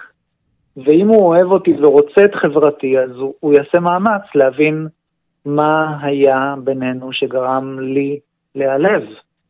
ואם 0.77 1.09
הוא 1.09 1.27
אוהב 1.27 1.53
אותי 1.53 1.75
ורוצה 1.83 2.25
את 2.25 2.35
חברתי, 2.35 2.99
אז 2.99 3.11
הוא, 3.11 3.35
הוא 3.41 3.55
יעשה 3.55 3.81
מאמץ 3.81 4.23
להבין 4.35 4.87
מה 5.47 5.99
היה 6.03 6.55
בינינו 6.65 7.13
שגרם 7.13 7.81
לי 7.81 8.19
להיעלב. 8.55 9.03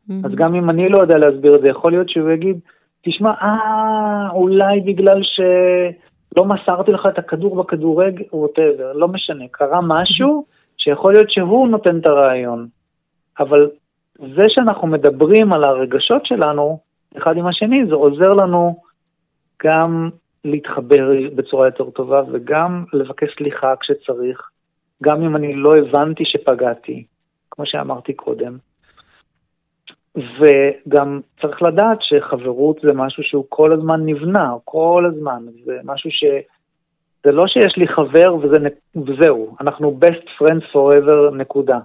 Mm-hmm. 0.09 0.25
אז 0.25 0.31
גם 0.35 0.55
אם 0.55 0.69
אני 0.69 0.89
לא 0.89 1.01
יודע 1.01 1.17
להסביר 1.17 1.55
את 1.55 1.61
זה, 1.61 1.67
יכול 1.67 1.91
להיות 1.91 2.09
שהוא 2.09 2.31
יגיד, 2.31 2.59
תשמע, 3.01 3.31
אה, 3.41 4.29
אולי 4.31 4.79
בגלל 4.79 5.21
שלא 5.23 6.45
מסרתי 6.45 6.91
לך 6.91 7.07
את 7.13 7.17
הכדור 7.17 7.63
בכדורגל, 7.63 8.23
ווטאבר, 8.33 8.93
לא 8.93 9.07
משנה, 9.07 9.43
קרה 9.51 9.79
משהו 9.81 10.45
שיכול 10.77 11.13
להיות 11.13 11.31
שהוא 11.31 11.67
נותן 11.67 11.99
את 11.99 12.07
הרעיון. 12.07 12.67
אבל 13.39 13.69
זה 14.19 14.43
שאנחנו 14.47 14.87
מדברים 14.87 15.53
על 15.53 15.63
הרגשות 15.63 16.25
שלנו, 16.25 16.79
אחד 17.17 17.37
עם 17.37 17.47
השני, 17.47 17.85
זה 17.85 17.95
עוזר 17.95 18.29
לנו 18.29 18.75
גם 19.63 20.09
להתחבר 20.45 21.09
בצורה 21.35 21.67
יותר 21.67 21.89
טובה 21.89 22.21
וגם 22.31 22.85
לבקש 22.93 23.35
סליחה 23.37 23.73
כשצריך, 23.79 24.49
גם 25.03 25.21
אם 25.21 25.35
אני 25.35 25.53
לא 25.53 25.77
הבנתי 25.77 26.23
שפגעתי, 26.25 27.05
כמו 27.51 27.65
שאמרתי 27.65 28.13
קודם. 28.13 28.57
וגם 30.15 31.21
צריך 31.41 31.61
לדעת 31.61 31.97
שחברות 32.01 32.79
זה 32.81 32.93
משהו 32.93 33.23
שהוא 33.23 33.45
כל 33.49 33.73
הזמן 33.73 34.05
נבנה, 34.05 34.53
כל 34.65 35.05
הזמן, 35.07 35.43
זה 35.65 35.79
משהו 35.83 36.11
ש... 36.11 36.23
זה 37.23 37.31
לא 37.31 37.47
שיש 37.47 37.77
לי 37.77 37.87
חבר 37.87 38.35
וזה, 38.35 38.57
וזהו, 38.95 39.55
אנחנו 39.61 39.99
best 40.05 40.27
friends 40.41 40.75
forever, 40.75 41.35
נקודה. 41.35 41.79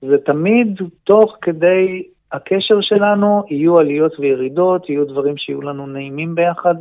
זה 0.00 0.18
תמיד 0.18 0.80
תוך 1.04 1.36
כדי 1.42 2.02
הקשר 2.32 2.80
שלנו, 2.80 3.42
יהיו 3.50 3.78
עליות 3.78 4.20
וירידות, 4.20 4.88
יהיו 4.88 5.04
דברים 5.04 5.36
שיהיו 5.36 5.62
לנו 5.62 5.86
נעימים 5.86 6.34
ביחד, 6.34 6.74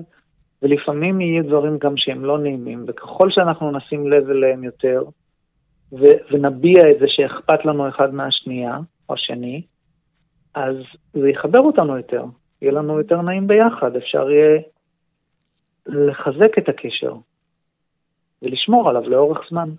ולפעמים 0.62 1.22
יהיו 1.22 1.44
דברים 1.44 1.78
גם 1.78 1.94
שהם 1.98 2.26
לא 2.26 2.38
נעימים, 2.38 2.86
וככל 2.88 3.32
שאנחנו 3.32 3.72
נשים 3.72 4.08
לב 4.08 4.30
אליהם 4.30 4.64
יותר, 4.64 5.04
ו- 5.92 6.20
ונביע 6.32 6.92
את 6.92 7.00
זה 7.00 7.06
שאכפת 7.08 7.66
לנו 7.66 7.90
אחד 7.90 8.14
מהשנייה, 8.14 8.78
או 9.10 9.14
השני, 9.14 9.62
אז 10.56 10.76
זה 11.14 11.30
יחבר 11.30 11.60
אותנו 11.60 11.98
יותר, 11.98 12.24
יהיה 12.62 12.74
לנו 12.74 12.98
יותר 12.98 13.22
נעים 13.22 13.48
ביחד, 13.48 13.96
אפשר 13.96 14.30
יהיה 14.30 14.62
לחזק 15.86 16.58
את 16.58 16.70
הקשר 16.70 17.14
ולשמור 18.42 18.90
עליו 18.90 19.10
לאורך 19.10 19.40
זמן. 19.50 19.70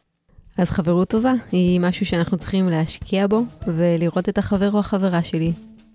אז 0.58 0.70
חברות 0.70 1.08
טובה 1.08 1.32
היא 1.52 1.80
משהו 1.80 2.06
שאנחנו 2.06 2.36
צריכים 2.38 2.68
להשקיע 2.68 3.26
בו 3.26 3.40
ולראות 3.66 4.28
את 4.28 4.38
החבר 4.38 4.70
או 4.72 4.78
החברה 4.78 5.22
שלי 5.22 5.52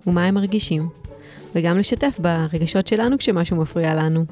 ומה 0.08 0.26
הם 0.26 0.36
מרגישים, 0.36 0.82
וגם 1.56 1.78
לשתף 1.78 2.20
ברגשות 2.20 2.88
שלנו 2.88 3.18
כשמשהו 3.18 3.62
מפריע 3.62 3.96
לנו. 3.96 4.26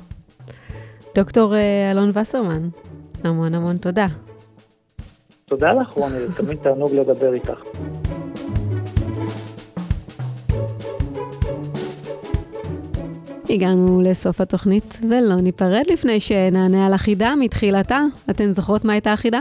דוקטור 1.15 1.55
אה, 1.55 1.91
אלון 1.91 2.09
וסרמן, 2.13 2.69
המון 3.23 3.53
המון 3.53 3.77
תודה. 3.77 4.07
תודה 5.45 5.73
לך, 5.73 5.89
רוני, 5.89 6.19
זה 6.19 6.43
תמיד 6.43 6.57
תענוג 6.63 6.93
לדבר 6.93 7.33
איתך. 7.33 7.59
הגענו 13.49 14.01
לסוף 14.01 14.41
התוכנית, 14.41 14.97
ולא 15.09 15.35
ניפרד 15.35 15.83
לפני 15.93 16.19
שנענה 16.19 16.85
על 16.85 16.93
החידה 16.93 17.33
מתחילתה. 17.39 18.01
אתן 18.29 18.51
זוכרות 18.51 18.85
מה 18.85 18.93
הייתה 18.93 19.13
החידה? 19.13 19.39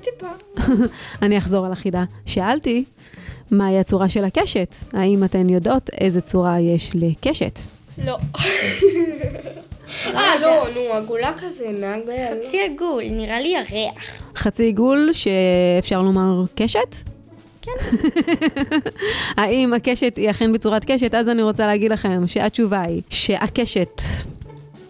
טיפה. 0.00 0.26
אני 1.22 1.38
אחזור 1.38 1.66
על 1.66 1.72
החידה. 1.72 2.04
שאלתי, 2.26 2.84
מהי 3.50 3.78
הצורה 3.78 4.08
של 4.08 4.24
הקשת? 4.24 4.74
האם 4.92 5.24
אתן 5.24 5.48
יודעות 5.48 5.90
איזה 6.00 6.20
צורה 6.20 6.60
יש 6.60 6.90
לקשת? 6.94 7.58
לא. 8.04 8.16
אה, 10.14 10.38
לא, 10.40 10.64
נו, 10.74 10.80
עגולה 10.94 11.32
כזה, 11.38 11.70
מעגל. 11.80 12.38
חצי 12.46 12.60
עגול, 12.60 13.04
נראה 13.10 13.40
לי 13.40 13.48
ירח. 13.48 14.04
חצי 14.36 14.62
עיגול 14.62 15.10
שאפשר 15.12 16.02
לומר 16.02 16.44
קשת? 16.54 16.96
כן. 17.62 17.98
האם 19.42 19.74
הקשת 19.74 20.16
היא 20.16 20.30
אכן 20.30 20.52
בצורת 20.52 20.84
קשת? 20.84 21.14
אז 21.14 21.28
אני 21.28 21.42
רוצה 21.42 21.66
להגיד 21.66 21.90
לכם 21.90 22.26
שהתשובה 22.26 22.80
היא 22.80 23.02
שהקשת 23.10 24.02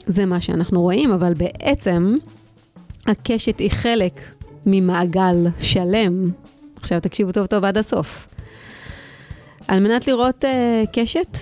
זה 0.06 0.26
מה 0.26 0.40
שאנחנו 0.40 0.82
רואים, 0.82 1.12
אבל 1.12 1.34
בעצם 1.34 2.16
הקשת 3.06 3.58
היא 3.58 3.70
חלק 3.70 4.20
ממעגל 4.66 5.46
שלם. 5.60 6.30
עכשיו 6.76 7.00
תקשיבו 7.00 7.32
טוב 7.32 7.46
טוב 7.46 7.64
עד 7.64 7.78
הסוף. 7.78 8.28
על 9.68 9.80
מנת 9.80 10.08
לראות 10.08 10.44
uh, 10.44 10.48
קשת, 10.92 11.38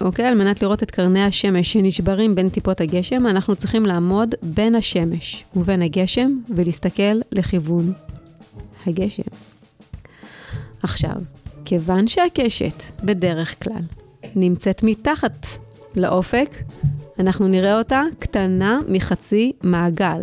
אוקיי? 0.00 0.26
על 0.26 0.34
מנת 0.34 0.62
לראות 0.62 0.82
את 0.82 0.90
קרני 0.90 1.22
השמש 1.22 1.72
שנשברים 1.72 2.34
בין 2.34 2.48
טיפות 2.48 2.80
הגשם, 2.80 3.26
אנחנו 3.26 3.56
צריכים 3.56 3.86
לעמוד 3.86 4.34
בין 4.42 4.74
השמש 4.74 5.44
ובין 5.56 5.82
הגשם 5.82 6.38
ולהסתכל 6.54 7.20
לכיוון 7.32 7.92
הגשם. 8.86 9.22
עכשיו, 10.84 11.16
כיוון 11.64 12.08
שהקשת 12.08 12.82
בדרך 13.04 13.64
כלל 13.64 13.82
נמצאת 14.36 14.82
מתחת 14.82 15.46
לאופק, 15.96 16.56
אנחנו 17.18 17.48
נראה 17.48 17.78
אותה 17.78 18.02
קטנה 18.18 18.80
מחצי 18.88 19.52
מעגל. 19.62 20.22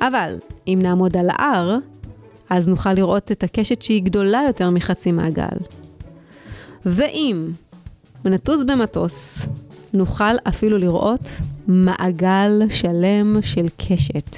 אבל 0.00 0.38
אם 0.68 0.78
נעמוד 0.82 1.16
על 1.16 1.30
ההר, 1.30 1.78
אז 2.50 2.68
נוכל 2.68 2.92
לראות 2.92 3.32
את 3.32 3.42
הקשת 3.44 3.82
שהיא 3.82 4.02
גדולה 4.02 4.40
יותר 4.46 4.70
מחצי 4.70 5.12
מעגל. 5.12 5.56
ואם 6.86 7.50
נטוס 8.24 8.62
במטוס, 8.62 9.46
נוכל 9.92 10.34
אפילו 10.48 10.78
לראות 10.78 11.30
מעגל 11.66 12.62
שלם 12.68 13.42
של 13.42 13.66
קשת. 13.76 14.36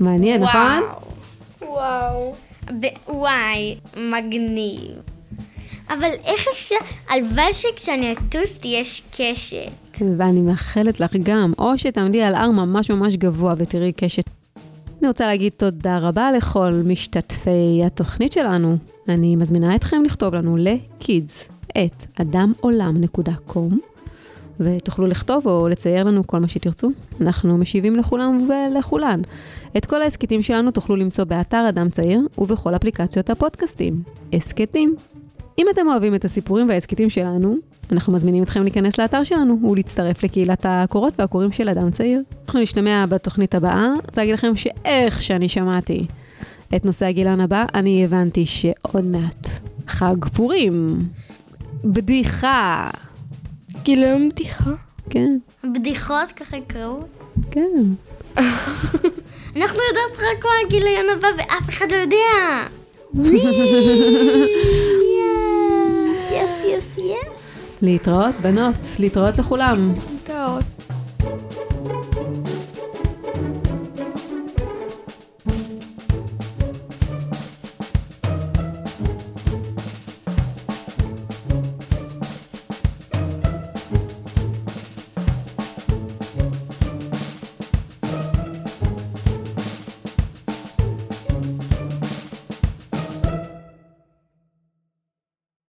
מעניין, 0.00 0.42
נכון? 0.42 0.82
וואו. 1.62 2.34
וואי, 3.08 3.76
מגניב. 3.96 4.90
אבל 5.88 6.10
איך 6.24 6.46
אפשר, 6.52 6.74
הלוואי 7.08 7.52
שכשאני 7.52 8.12
אטוס 8.12 8.58
תהיה 8.60 8.82
קשת. 9.10 9.56
ואני 10.18 10.40
מאחלת 10.40 11.00
לך 11.00 11.16
גם, 11.22 11.52
או 11.58 11.78
שתעמדי 11.78 12.22
על 12.22 12.34
הר 12.34 12.50
ממש 12.50 12.90
ממש 12.90 13.16
גבוה 13.16 13.54
ותראי 13.58 13.92
קשת. 13.92 14.24
אני 15.00 15.08
רוצה 15.08 15.26
להגיד 15.26 15.52
תודה 15.56 15.98
רבה 15.98 16.32
לכל 16.32 16.82
משתתפי 16.84 17.82
התוכנית 17.86 18.32
שלנו. 18.32 18.76
אני 19.08 19.36
מזמינה 19.36 19.74
אתכם 19.74 20.02
לכתוב 20.04 20.34
לנו 20.34 20.56
ל-kids 20.56 21.52
את 21.78 22.06
אדמעולם.com 22.20 23.93
ותוכלו 24.60 25.06
לכתוב 25.06 25.46
או 25.46 25.68
לצייר 25.68 26.04
לנו 26.04 26.26
כל 26.26 26.38
מה 26.38 26.48
שתרצו. 26.48 26.90
אנחנו 27.20 27.58
משיבים 27.58 27.96
לכולם 27.96 28.48
ולכולן. 28.48 29.20
את 29.76 29.86
כל 29.86 30.02
ההסכתים 30.02 30.42
שלנו 30.42 30.70
תוכלו 30.70 30.96
למצוא 30.96 31.24
באתר 31.24 31.66
אדם 31.68 31.88
צעיר 31.88 32.20
ובכל 32.38 32.76
אפליקציות 32.76 33.30
הפודקאסטים. 33.30 34.02
הסכתים. 34.32 34.94
אם 35.58 35.66
אתם 35.70 35.88
אוהבים 35.88 36.14
את 36.14 36.24
הסיפורים 36.24 36.68
וההסכתים 36.68 37.10
שלנו, 37.10 37.56
אנחנו 37.92 38.12
מזמינים 38.12 38.42
אתכם 38.42 38.62
להיכנס 38.62 38.98
לאתר 38.98 39.22
שלנו 39.22 39.70
ולהצטרף 39.70 40.22
לקהילת 40.22 40.66
הקורות 40.68 41.20
והקוראים 41.20 41.52
של 41.52 41.68
אדם 41.68 41.90
צעיר. 41.90 42.22
אנחנו 42.46 42.60
נשתמע 42.60 43.06
בתוכנית 43.06 43.54
הבאה. 43.54 43.86
אני 43.86 44.00
רוצה 44.06 44.20
להגיד 44.20 44.34
לכם 44.34 44.56
שאיך 44.56 45.22
שאני 45.22 45.48
שמעתי 45.48 46.06
את 46.76 46.84
נושא 46.84 47.06
הגילן 47.06 47.40
הבא, 47.40 47.64
אני 47.74 48.04
הבנתי 48.04 48.46
שעוד 48.46 49.04
מעט 49.04 49.48
חג 49.86 50.24
פורים. 50.24 50.98
בדיחה. 51.84 52.90
כאילו 53.84 54.02
אין 54.04 54.28
בדיחה. 54.28 54.70
כן, 55.10 55.36
בדיחות 55.64 56.32
ככה 56.36 56.56
יקראו. 56.56 56.98
כן. 57.50 57.82
אנחנו 59.56 59.78
יודעות 59.88 60.18
רק 60.18 60.44
מה 60.44 60.50
הגיליון 60.66 61.06
הבא 61.16 61.28
ואף 61.38 61.68
אחד 61.68 61.86
לא 61.90 61.96
יודע. 61.96 62.66
יס, 66.30 66.52
יס, 66.64 66.98
יס. 66.98 67.78
להתראות, 67.82 68.34
בנות. 68.40 68.76
להתראות 68.98 69.38
לכולם. 69.38 69.92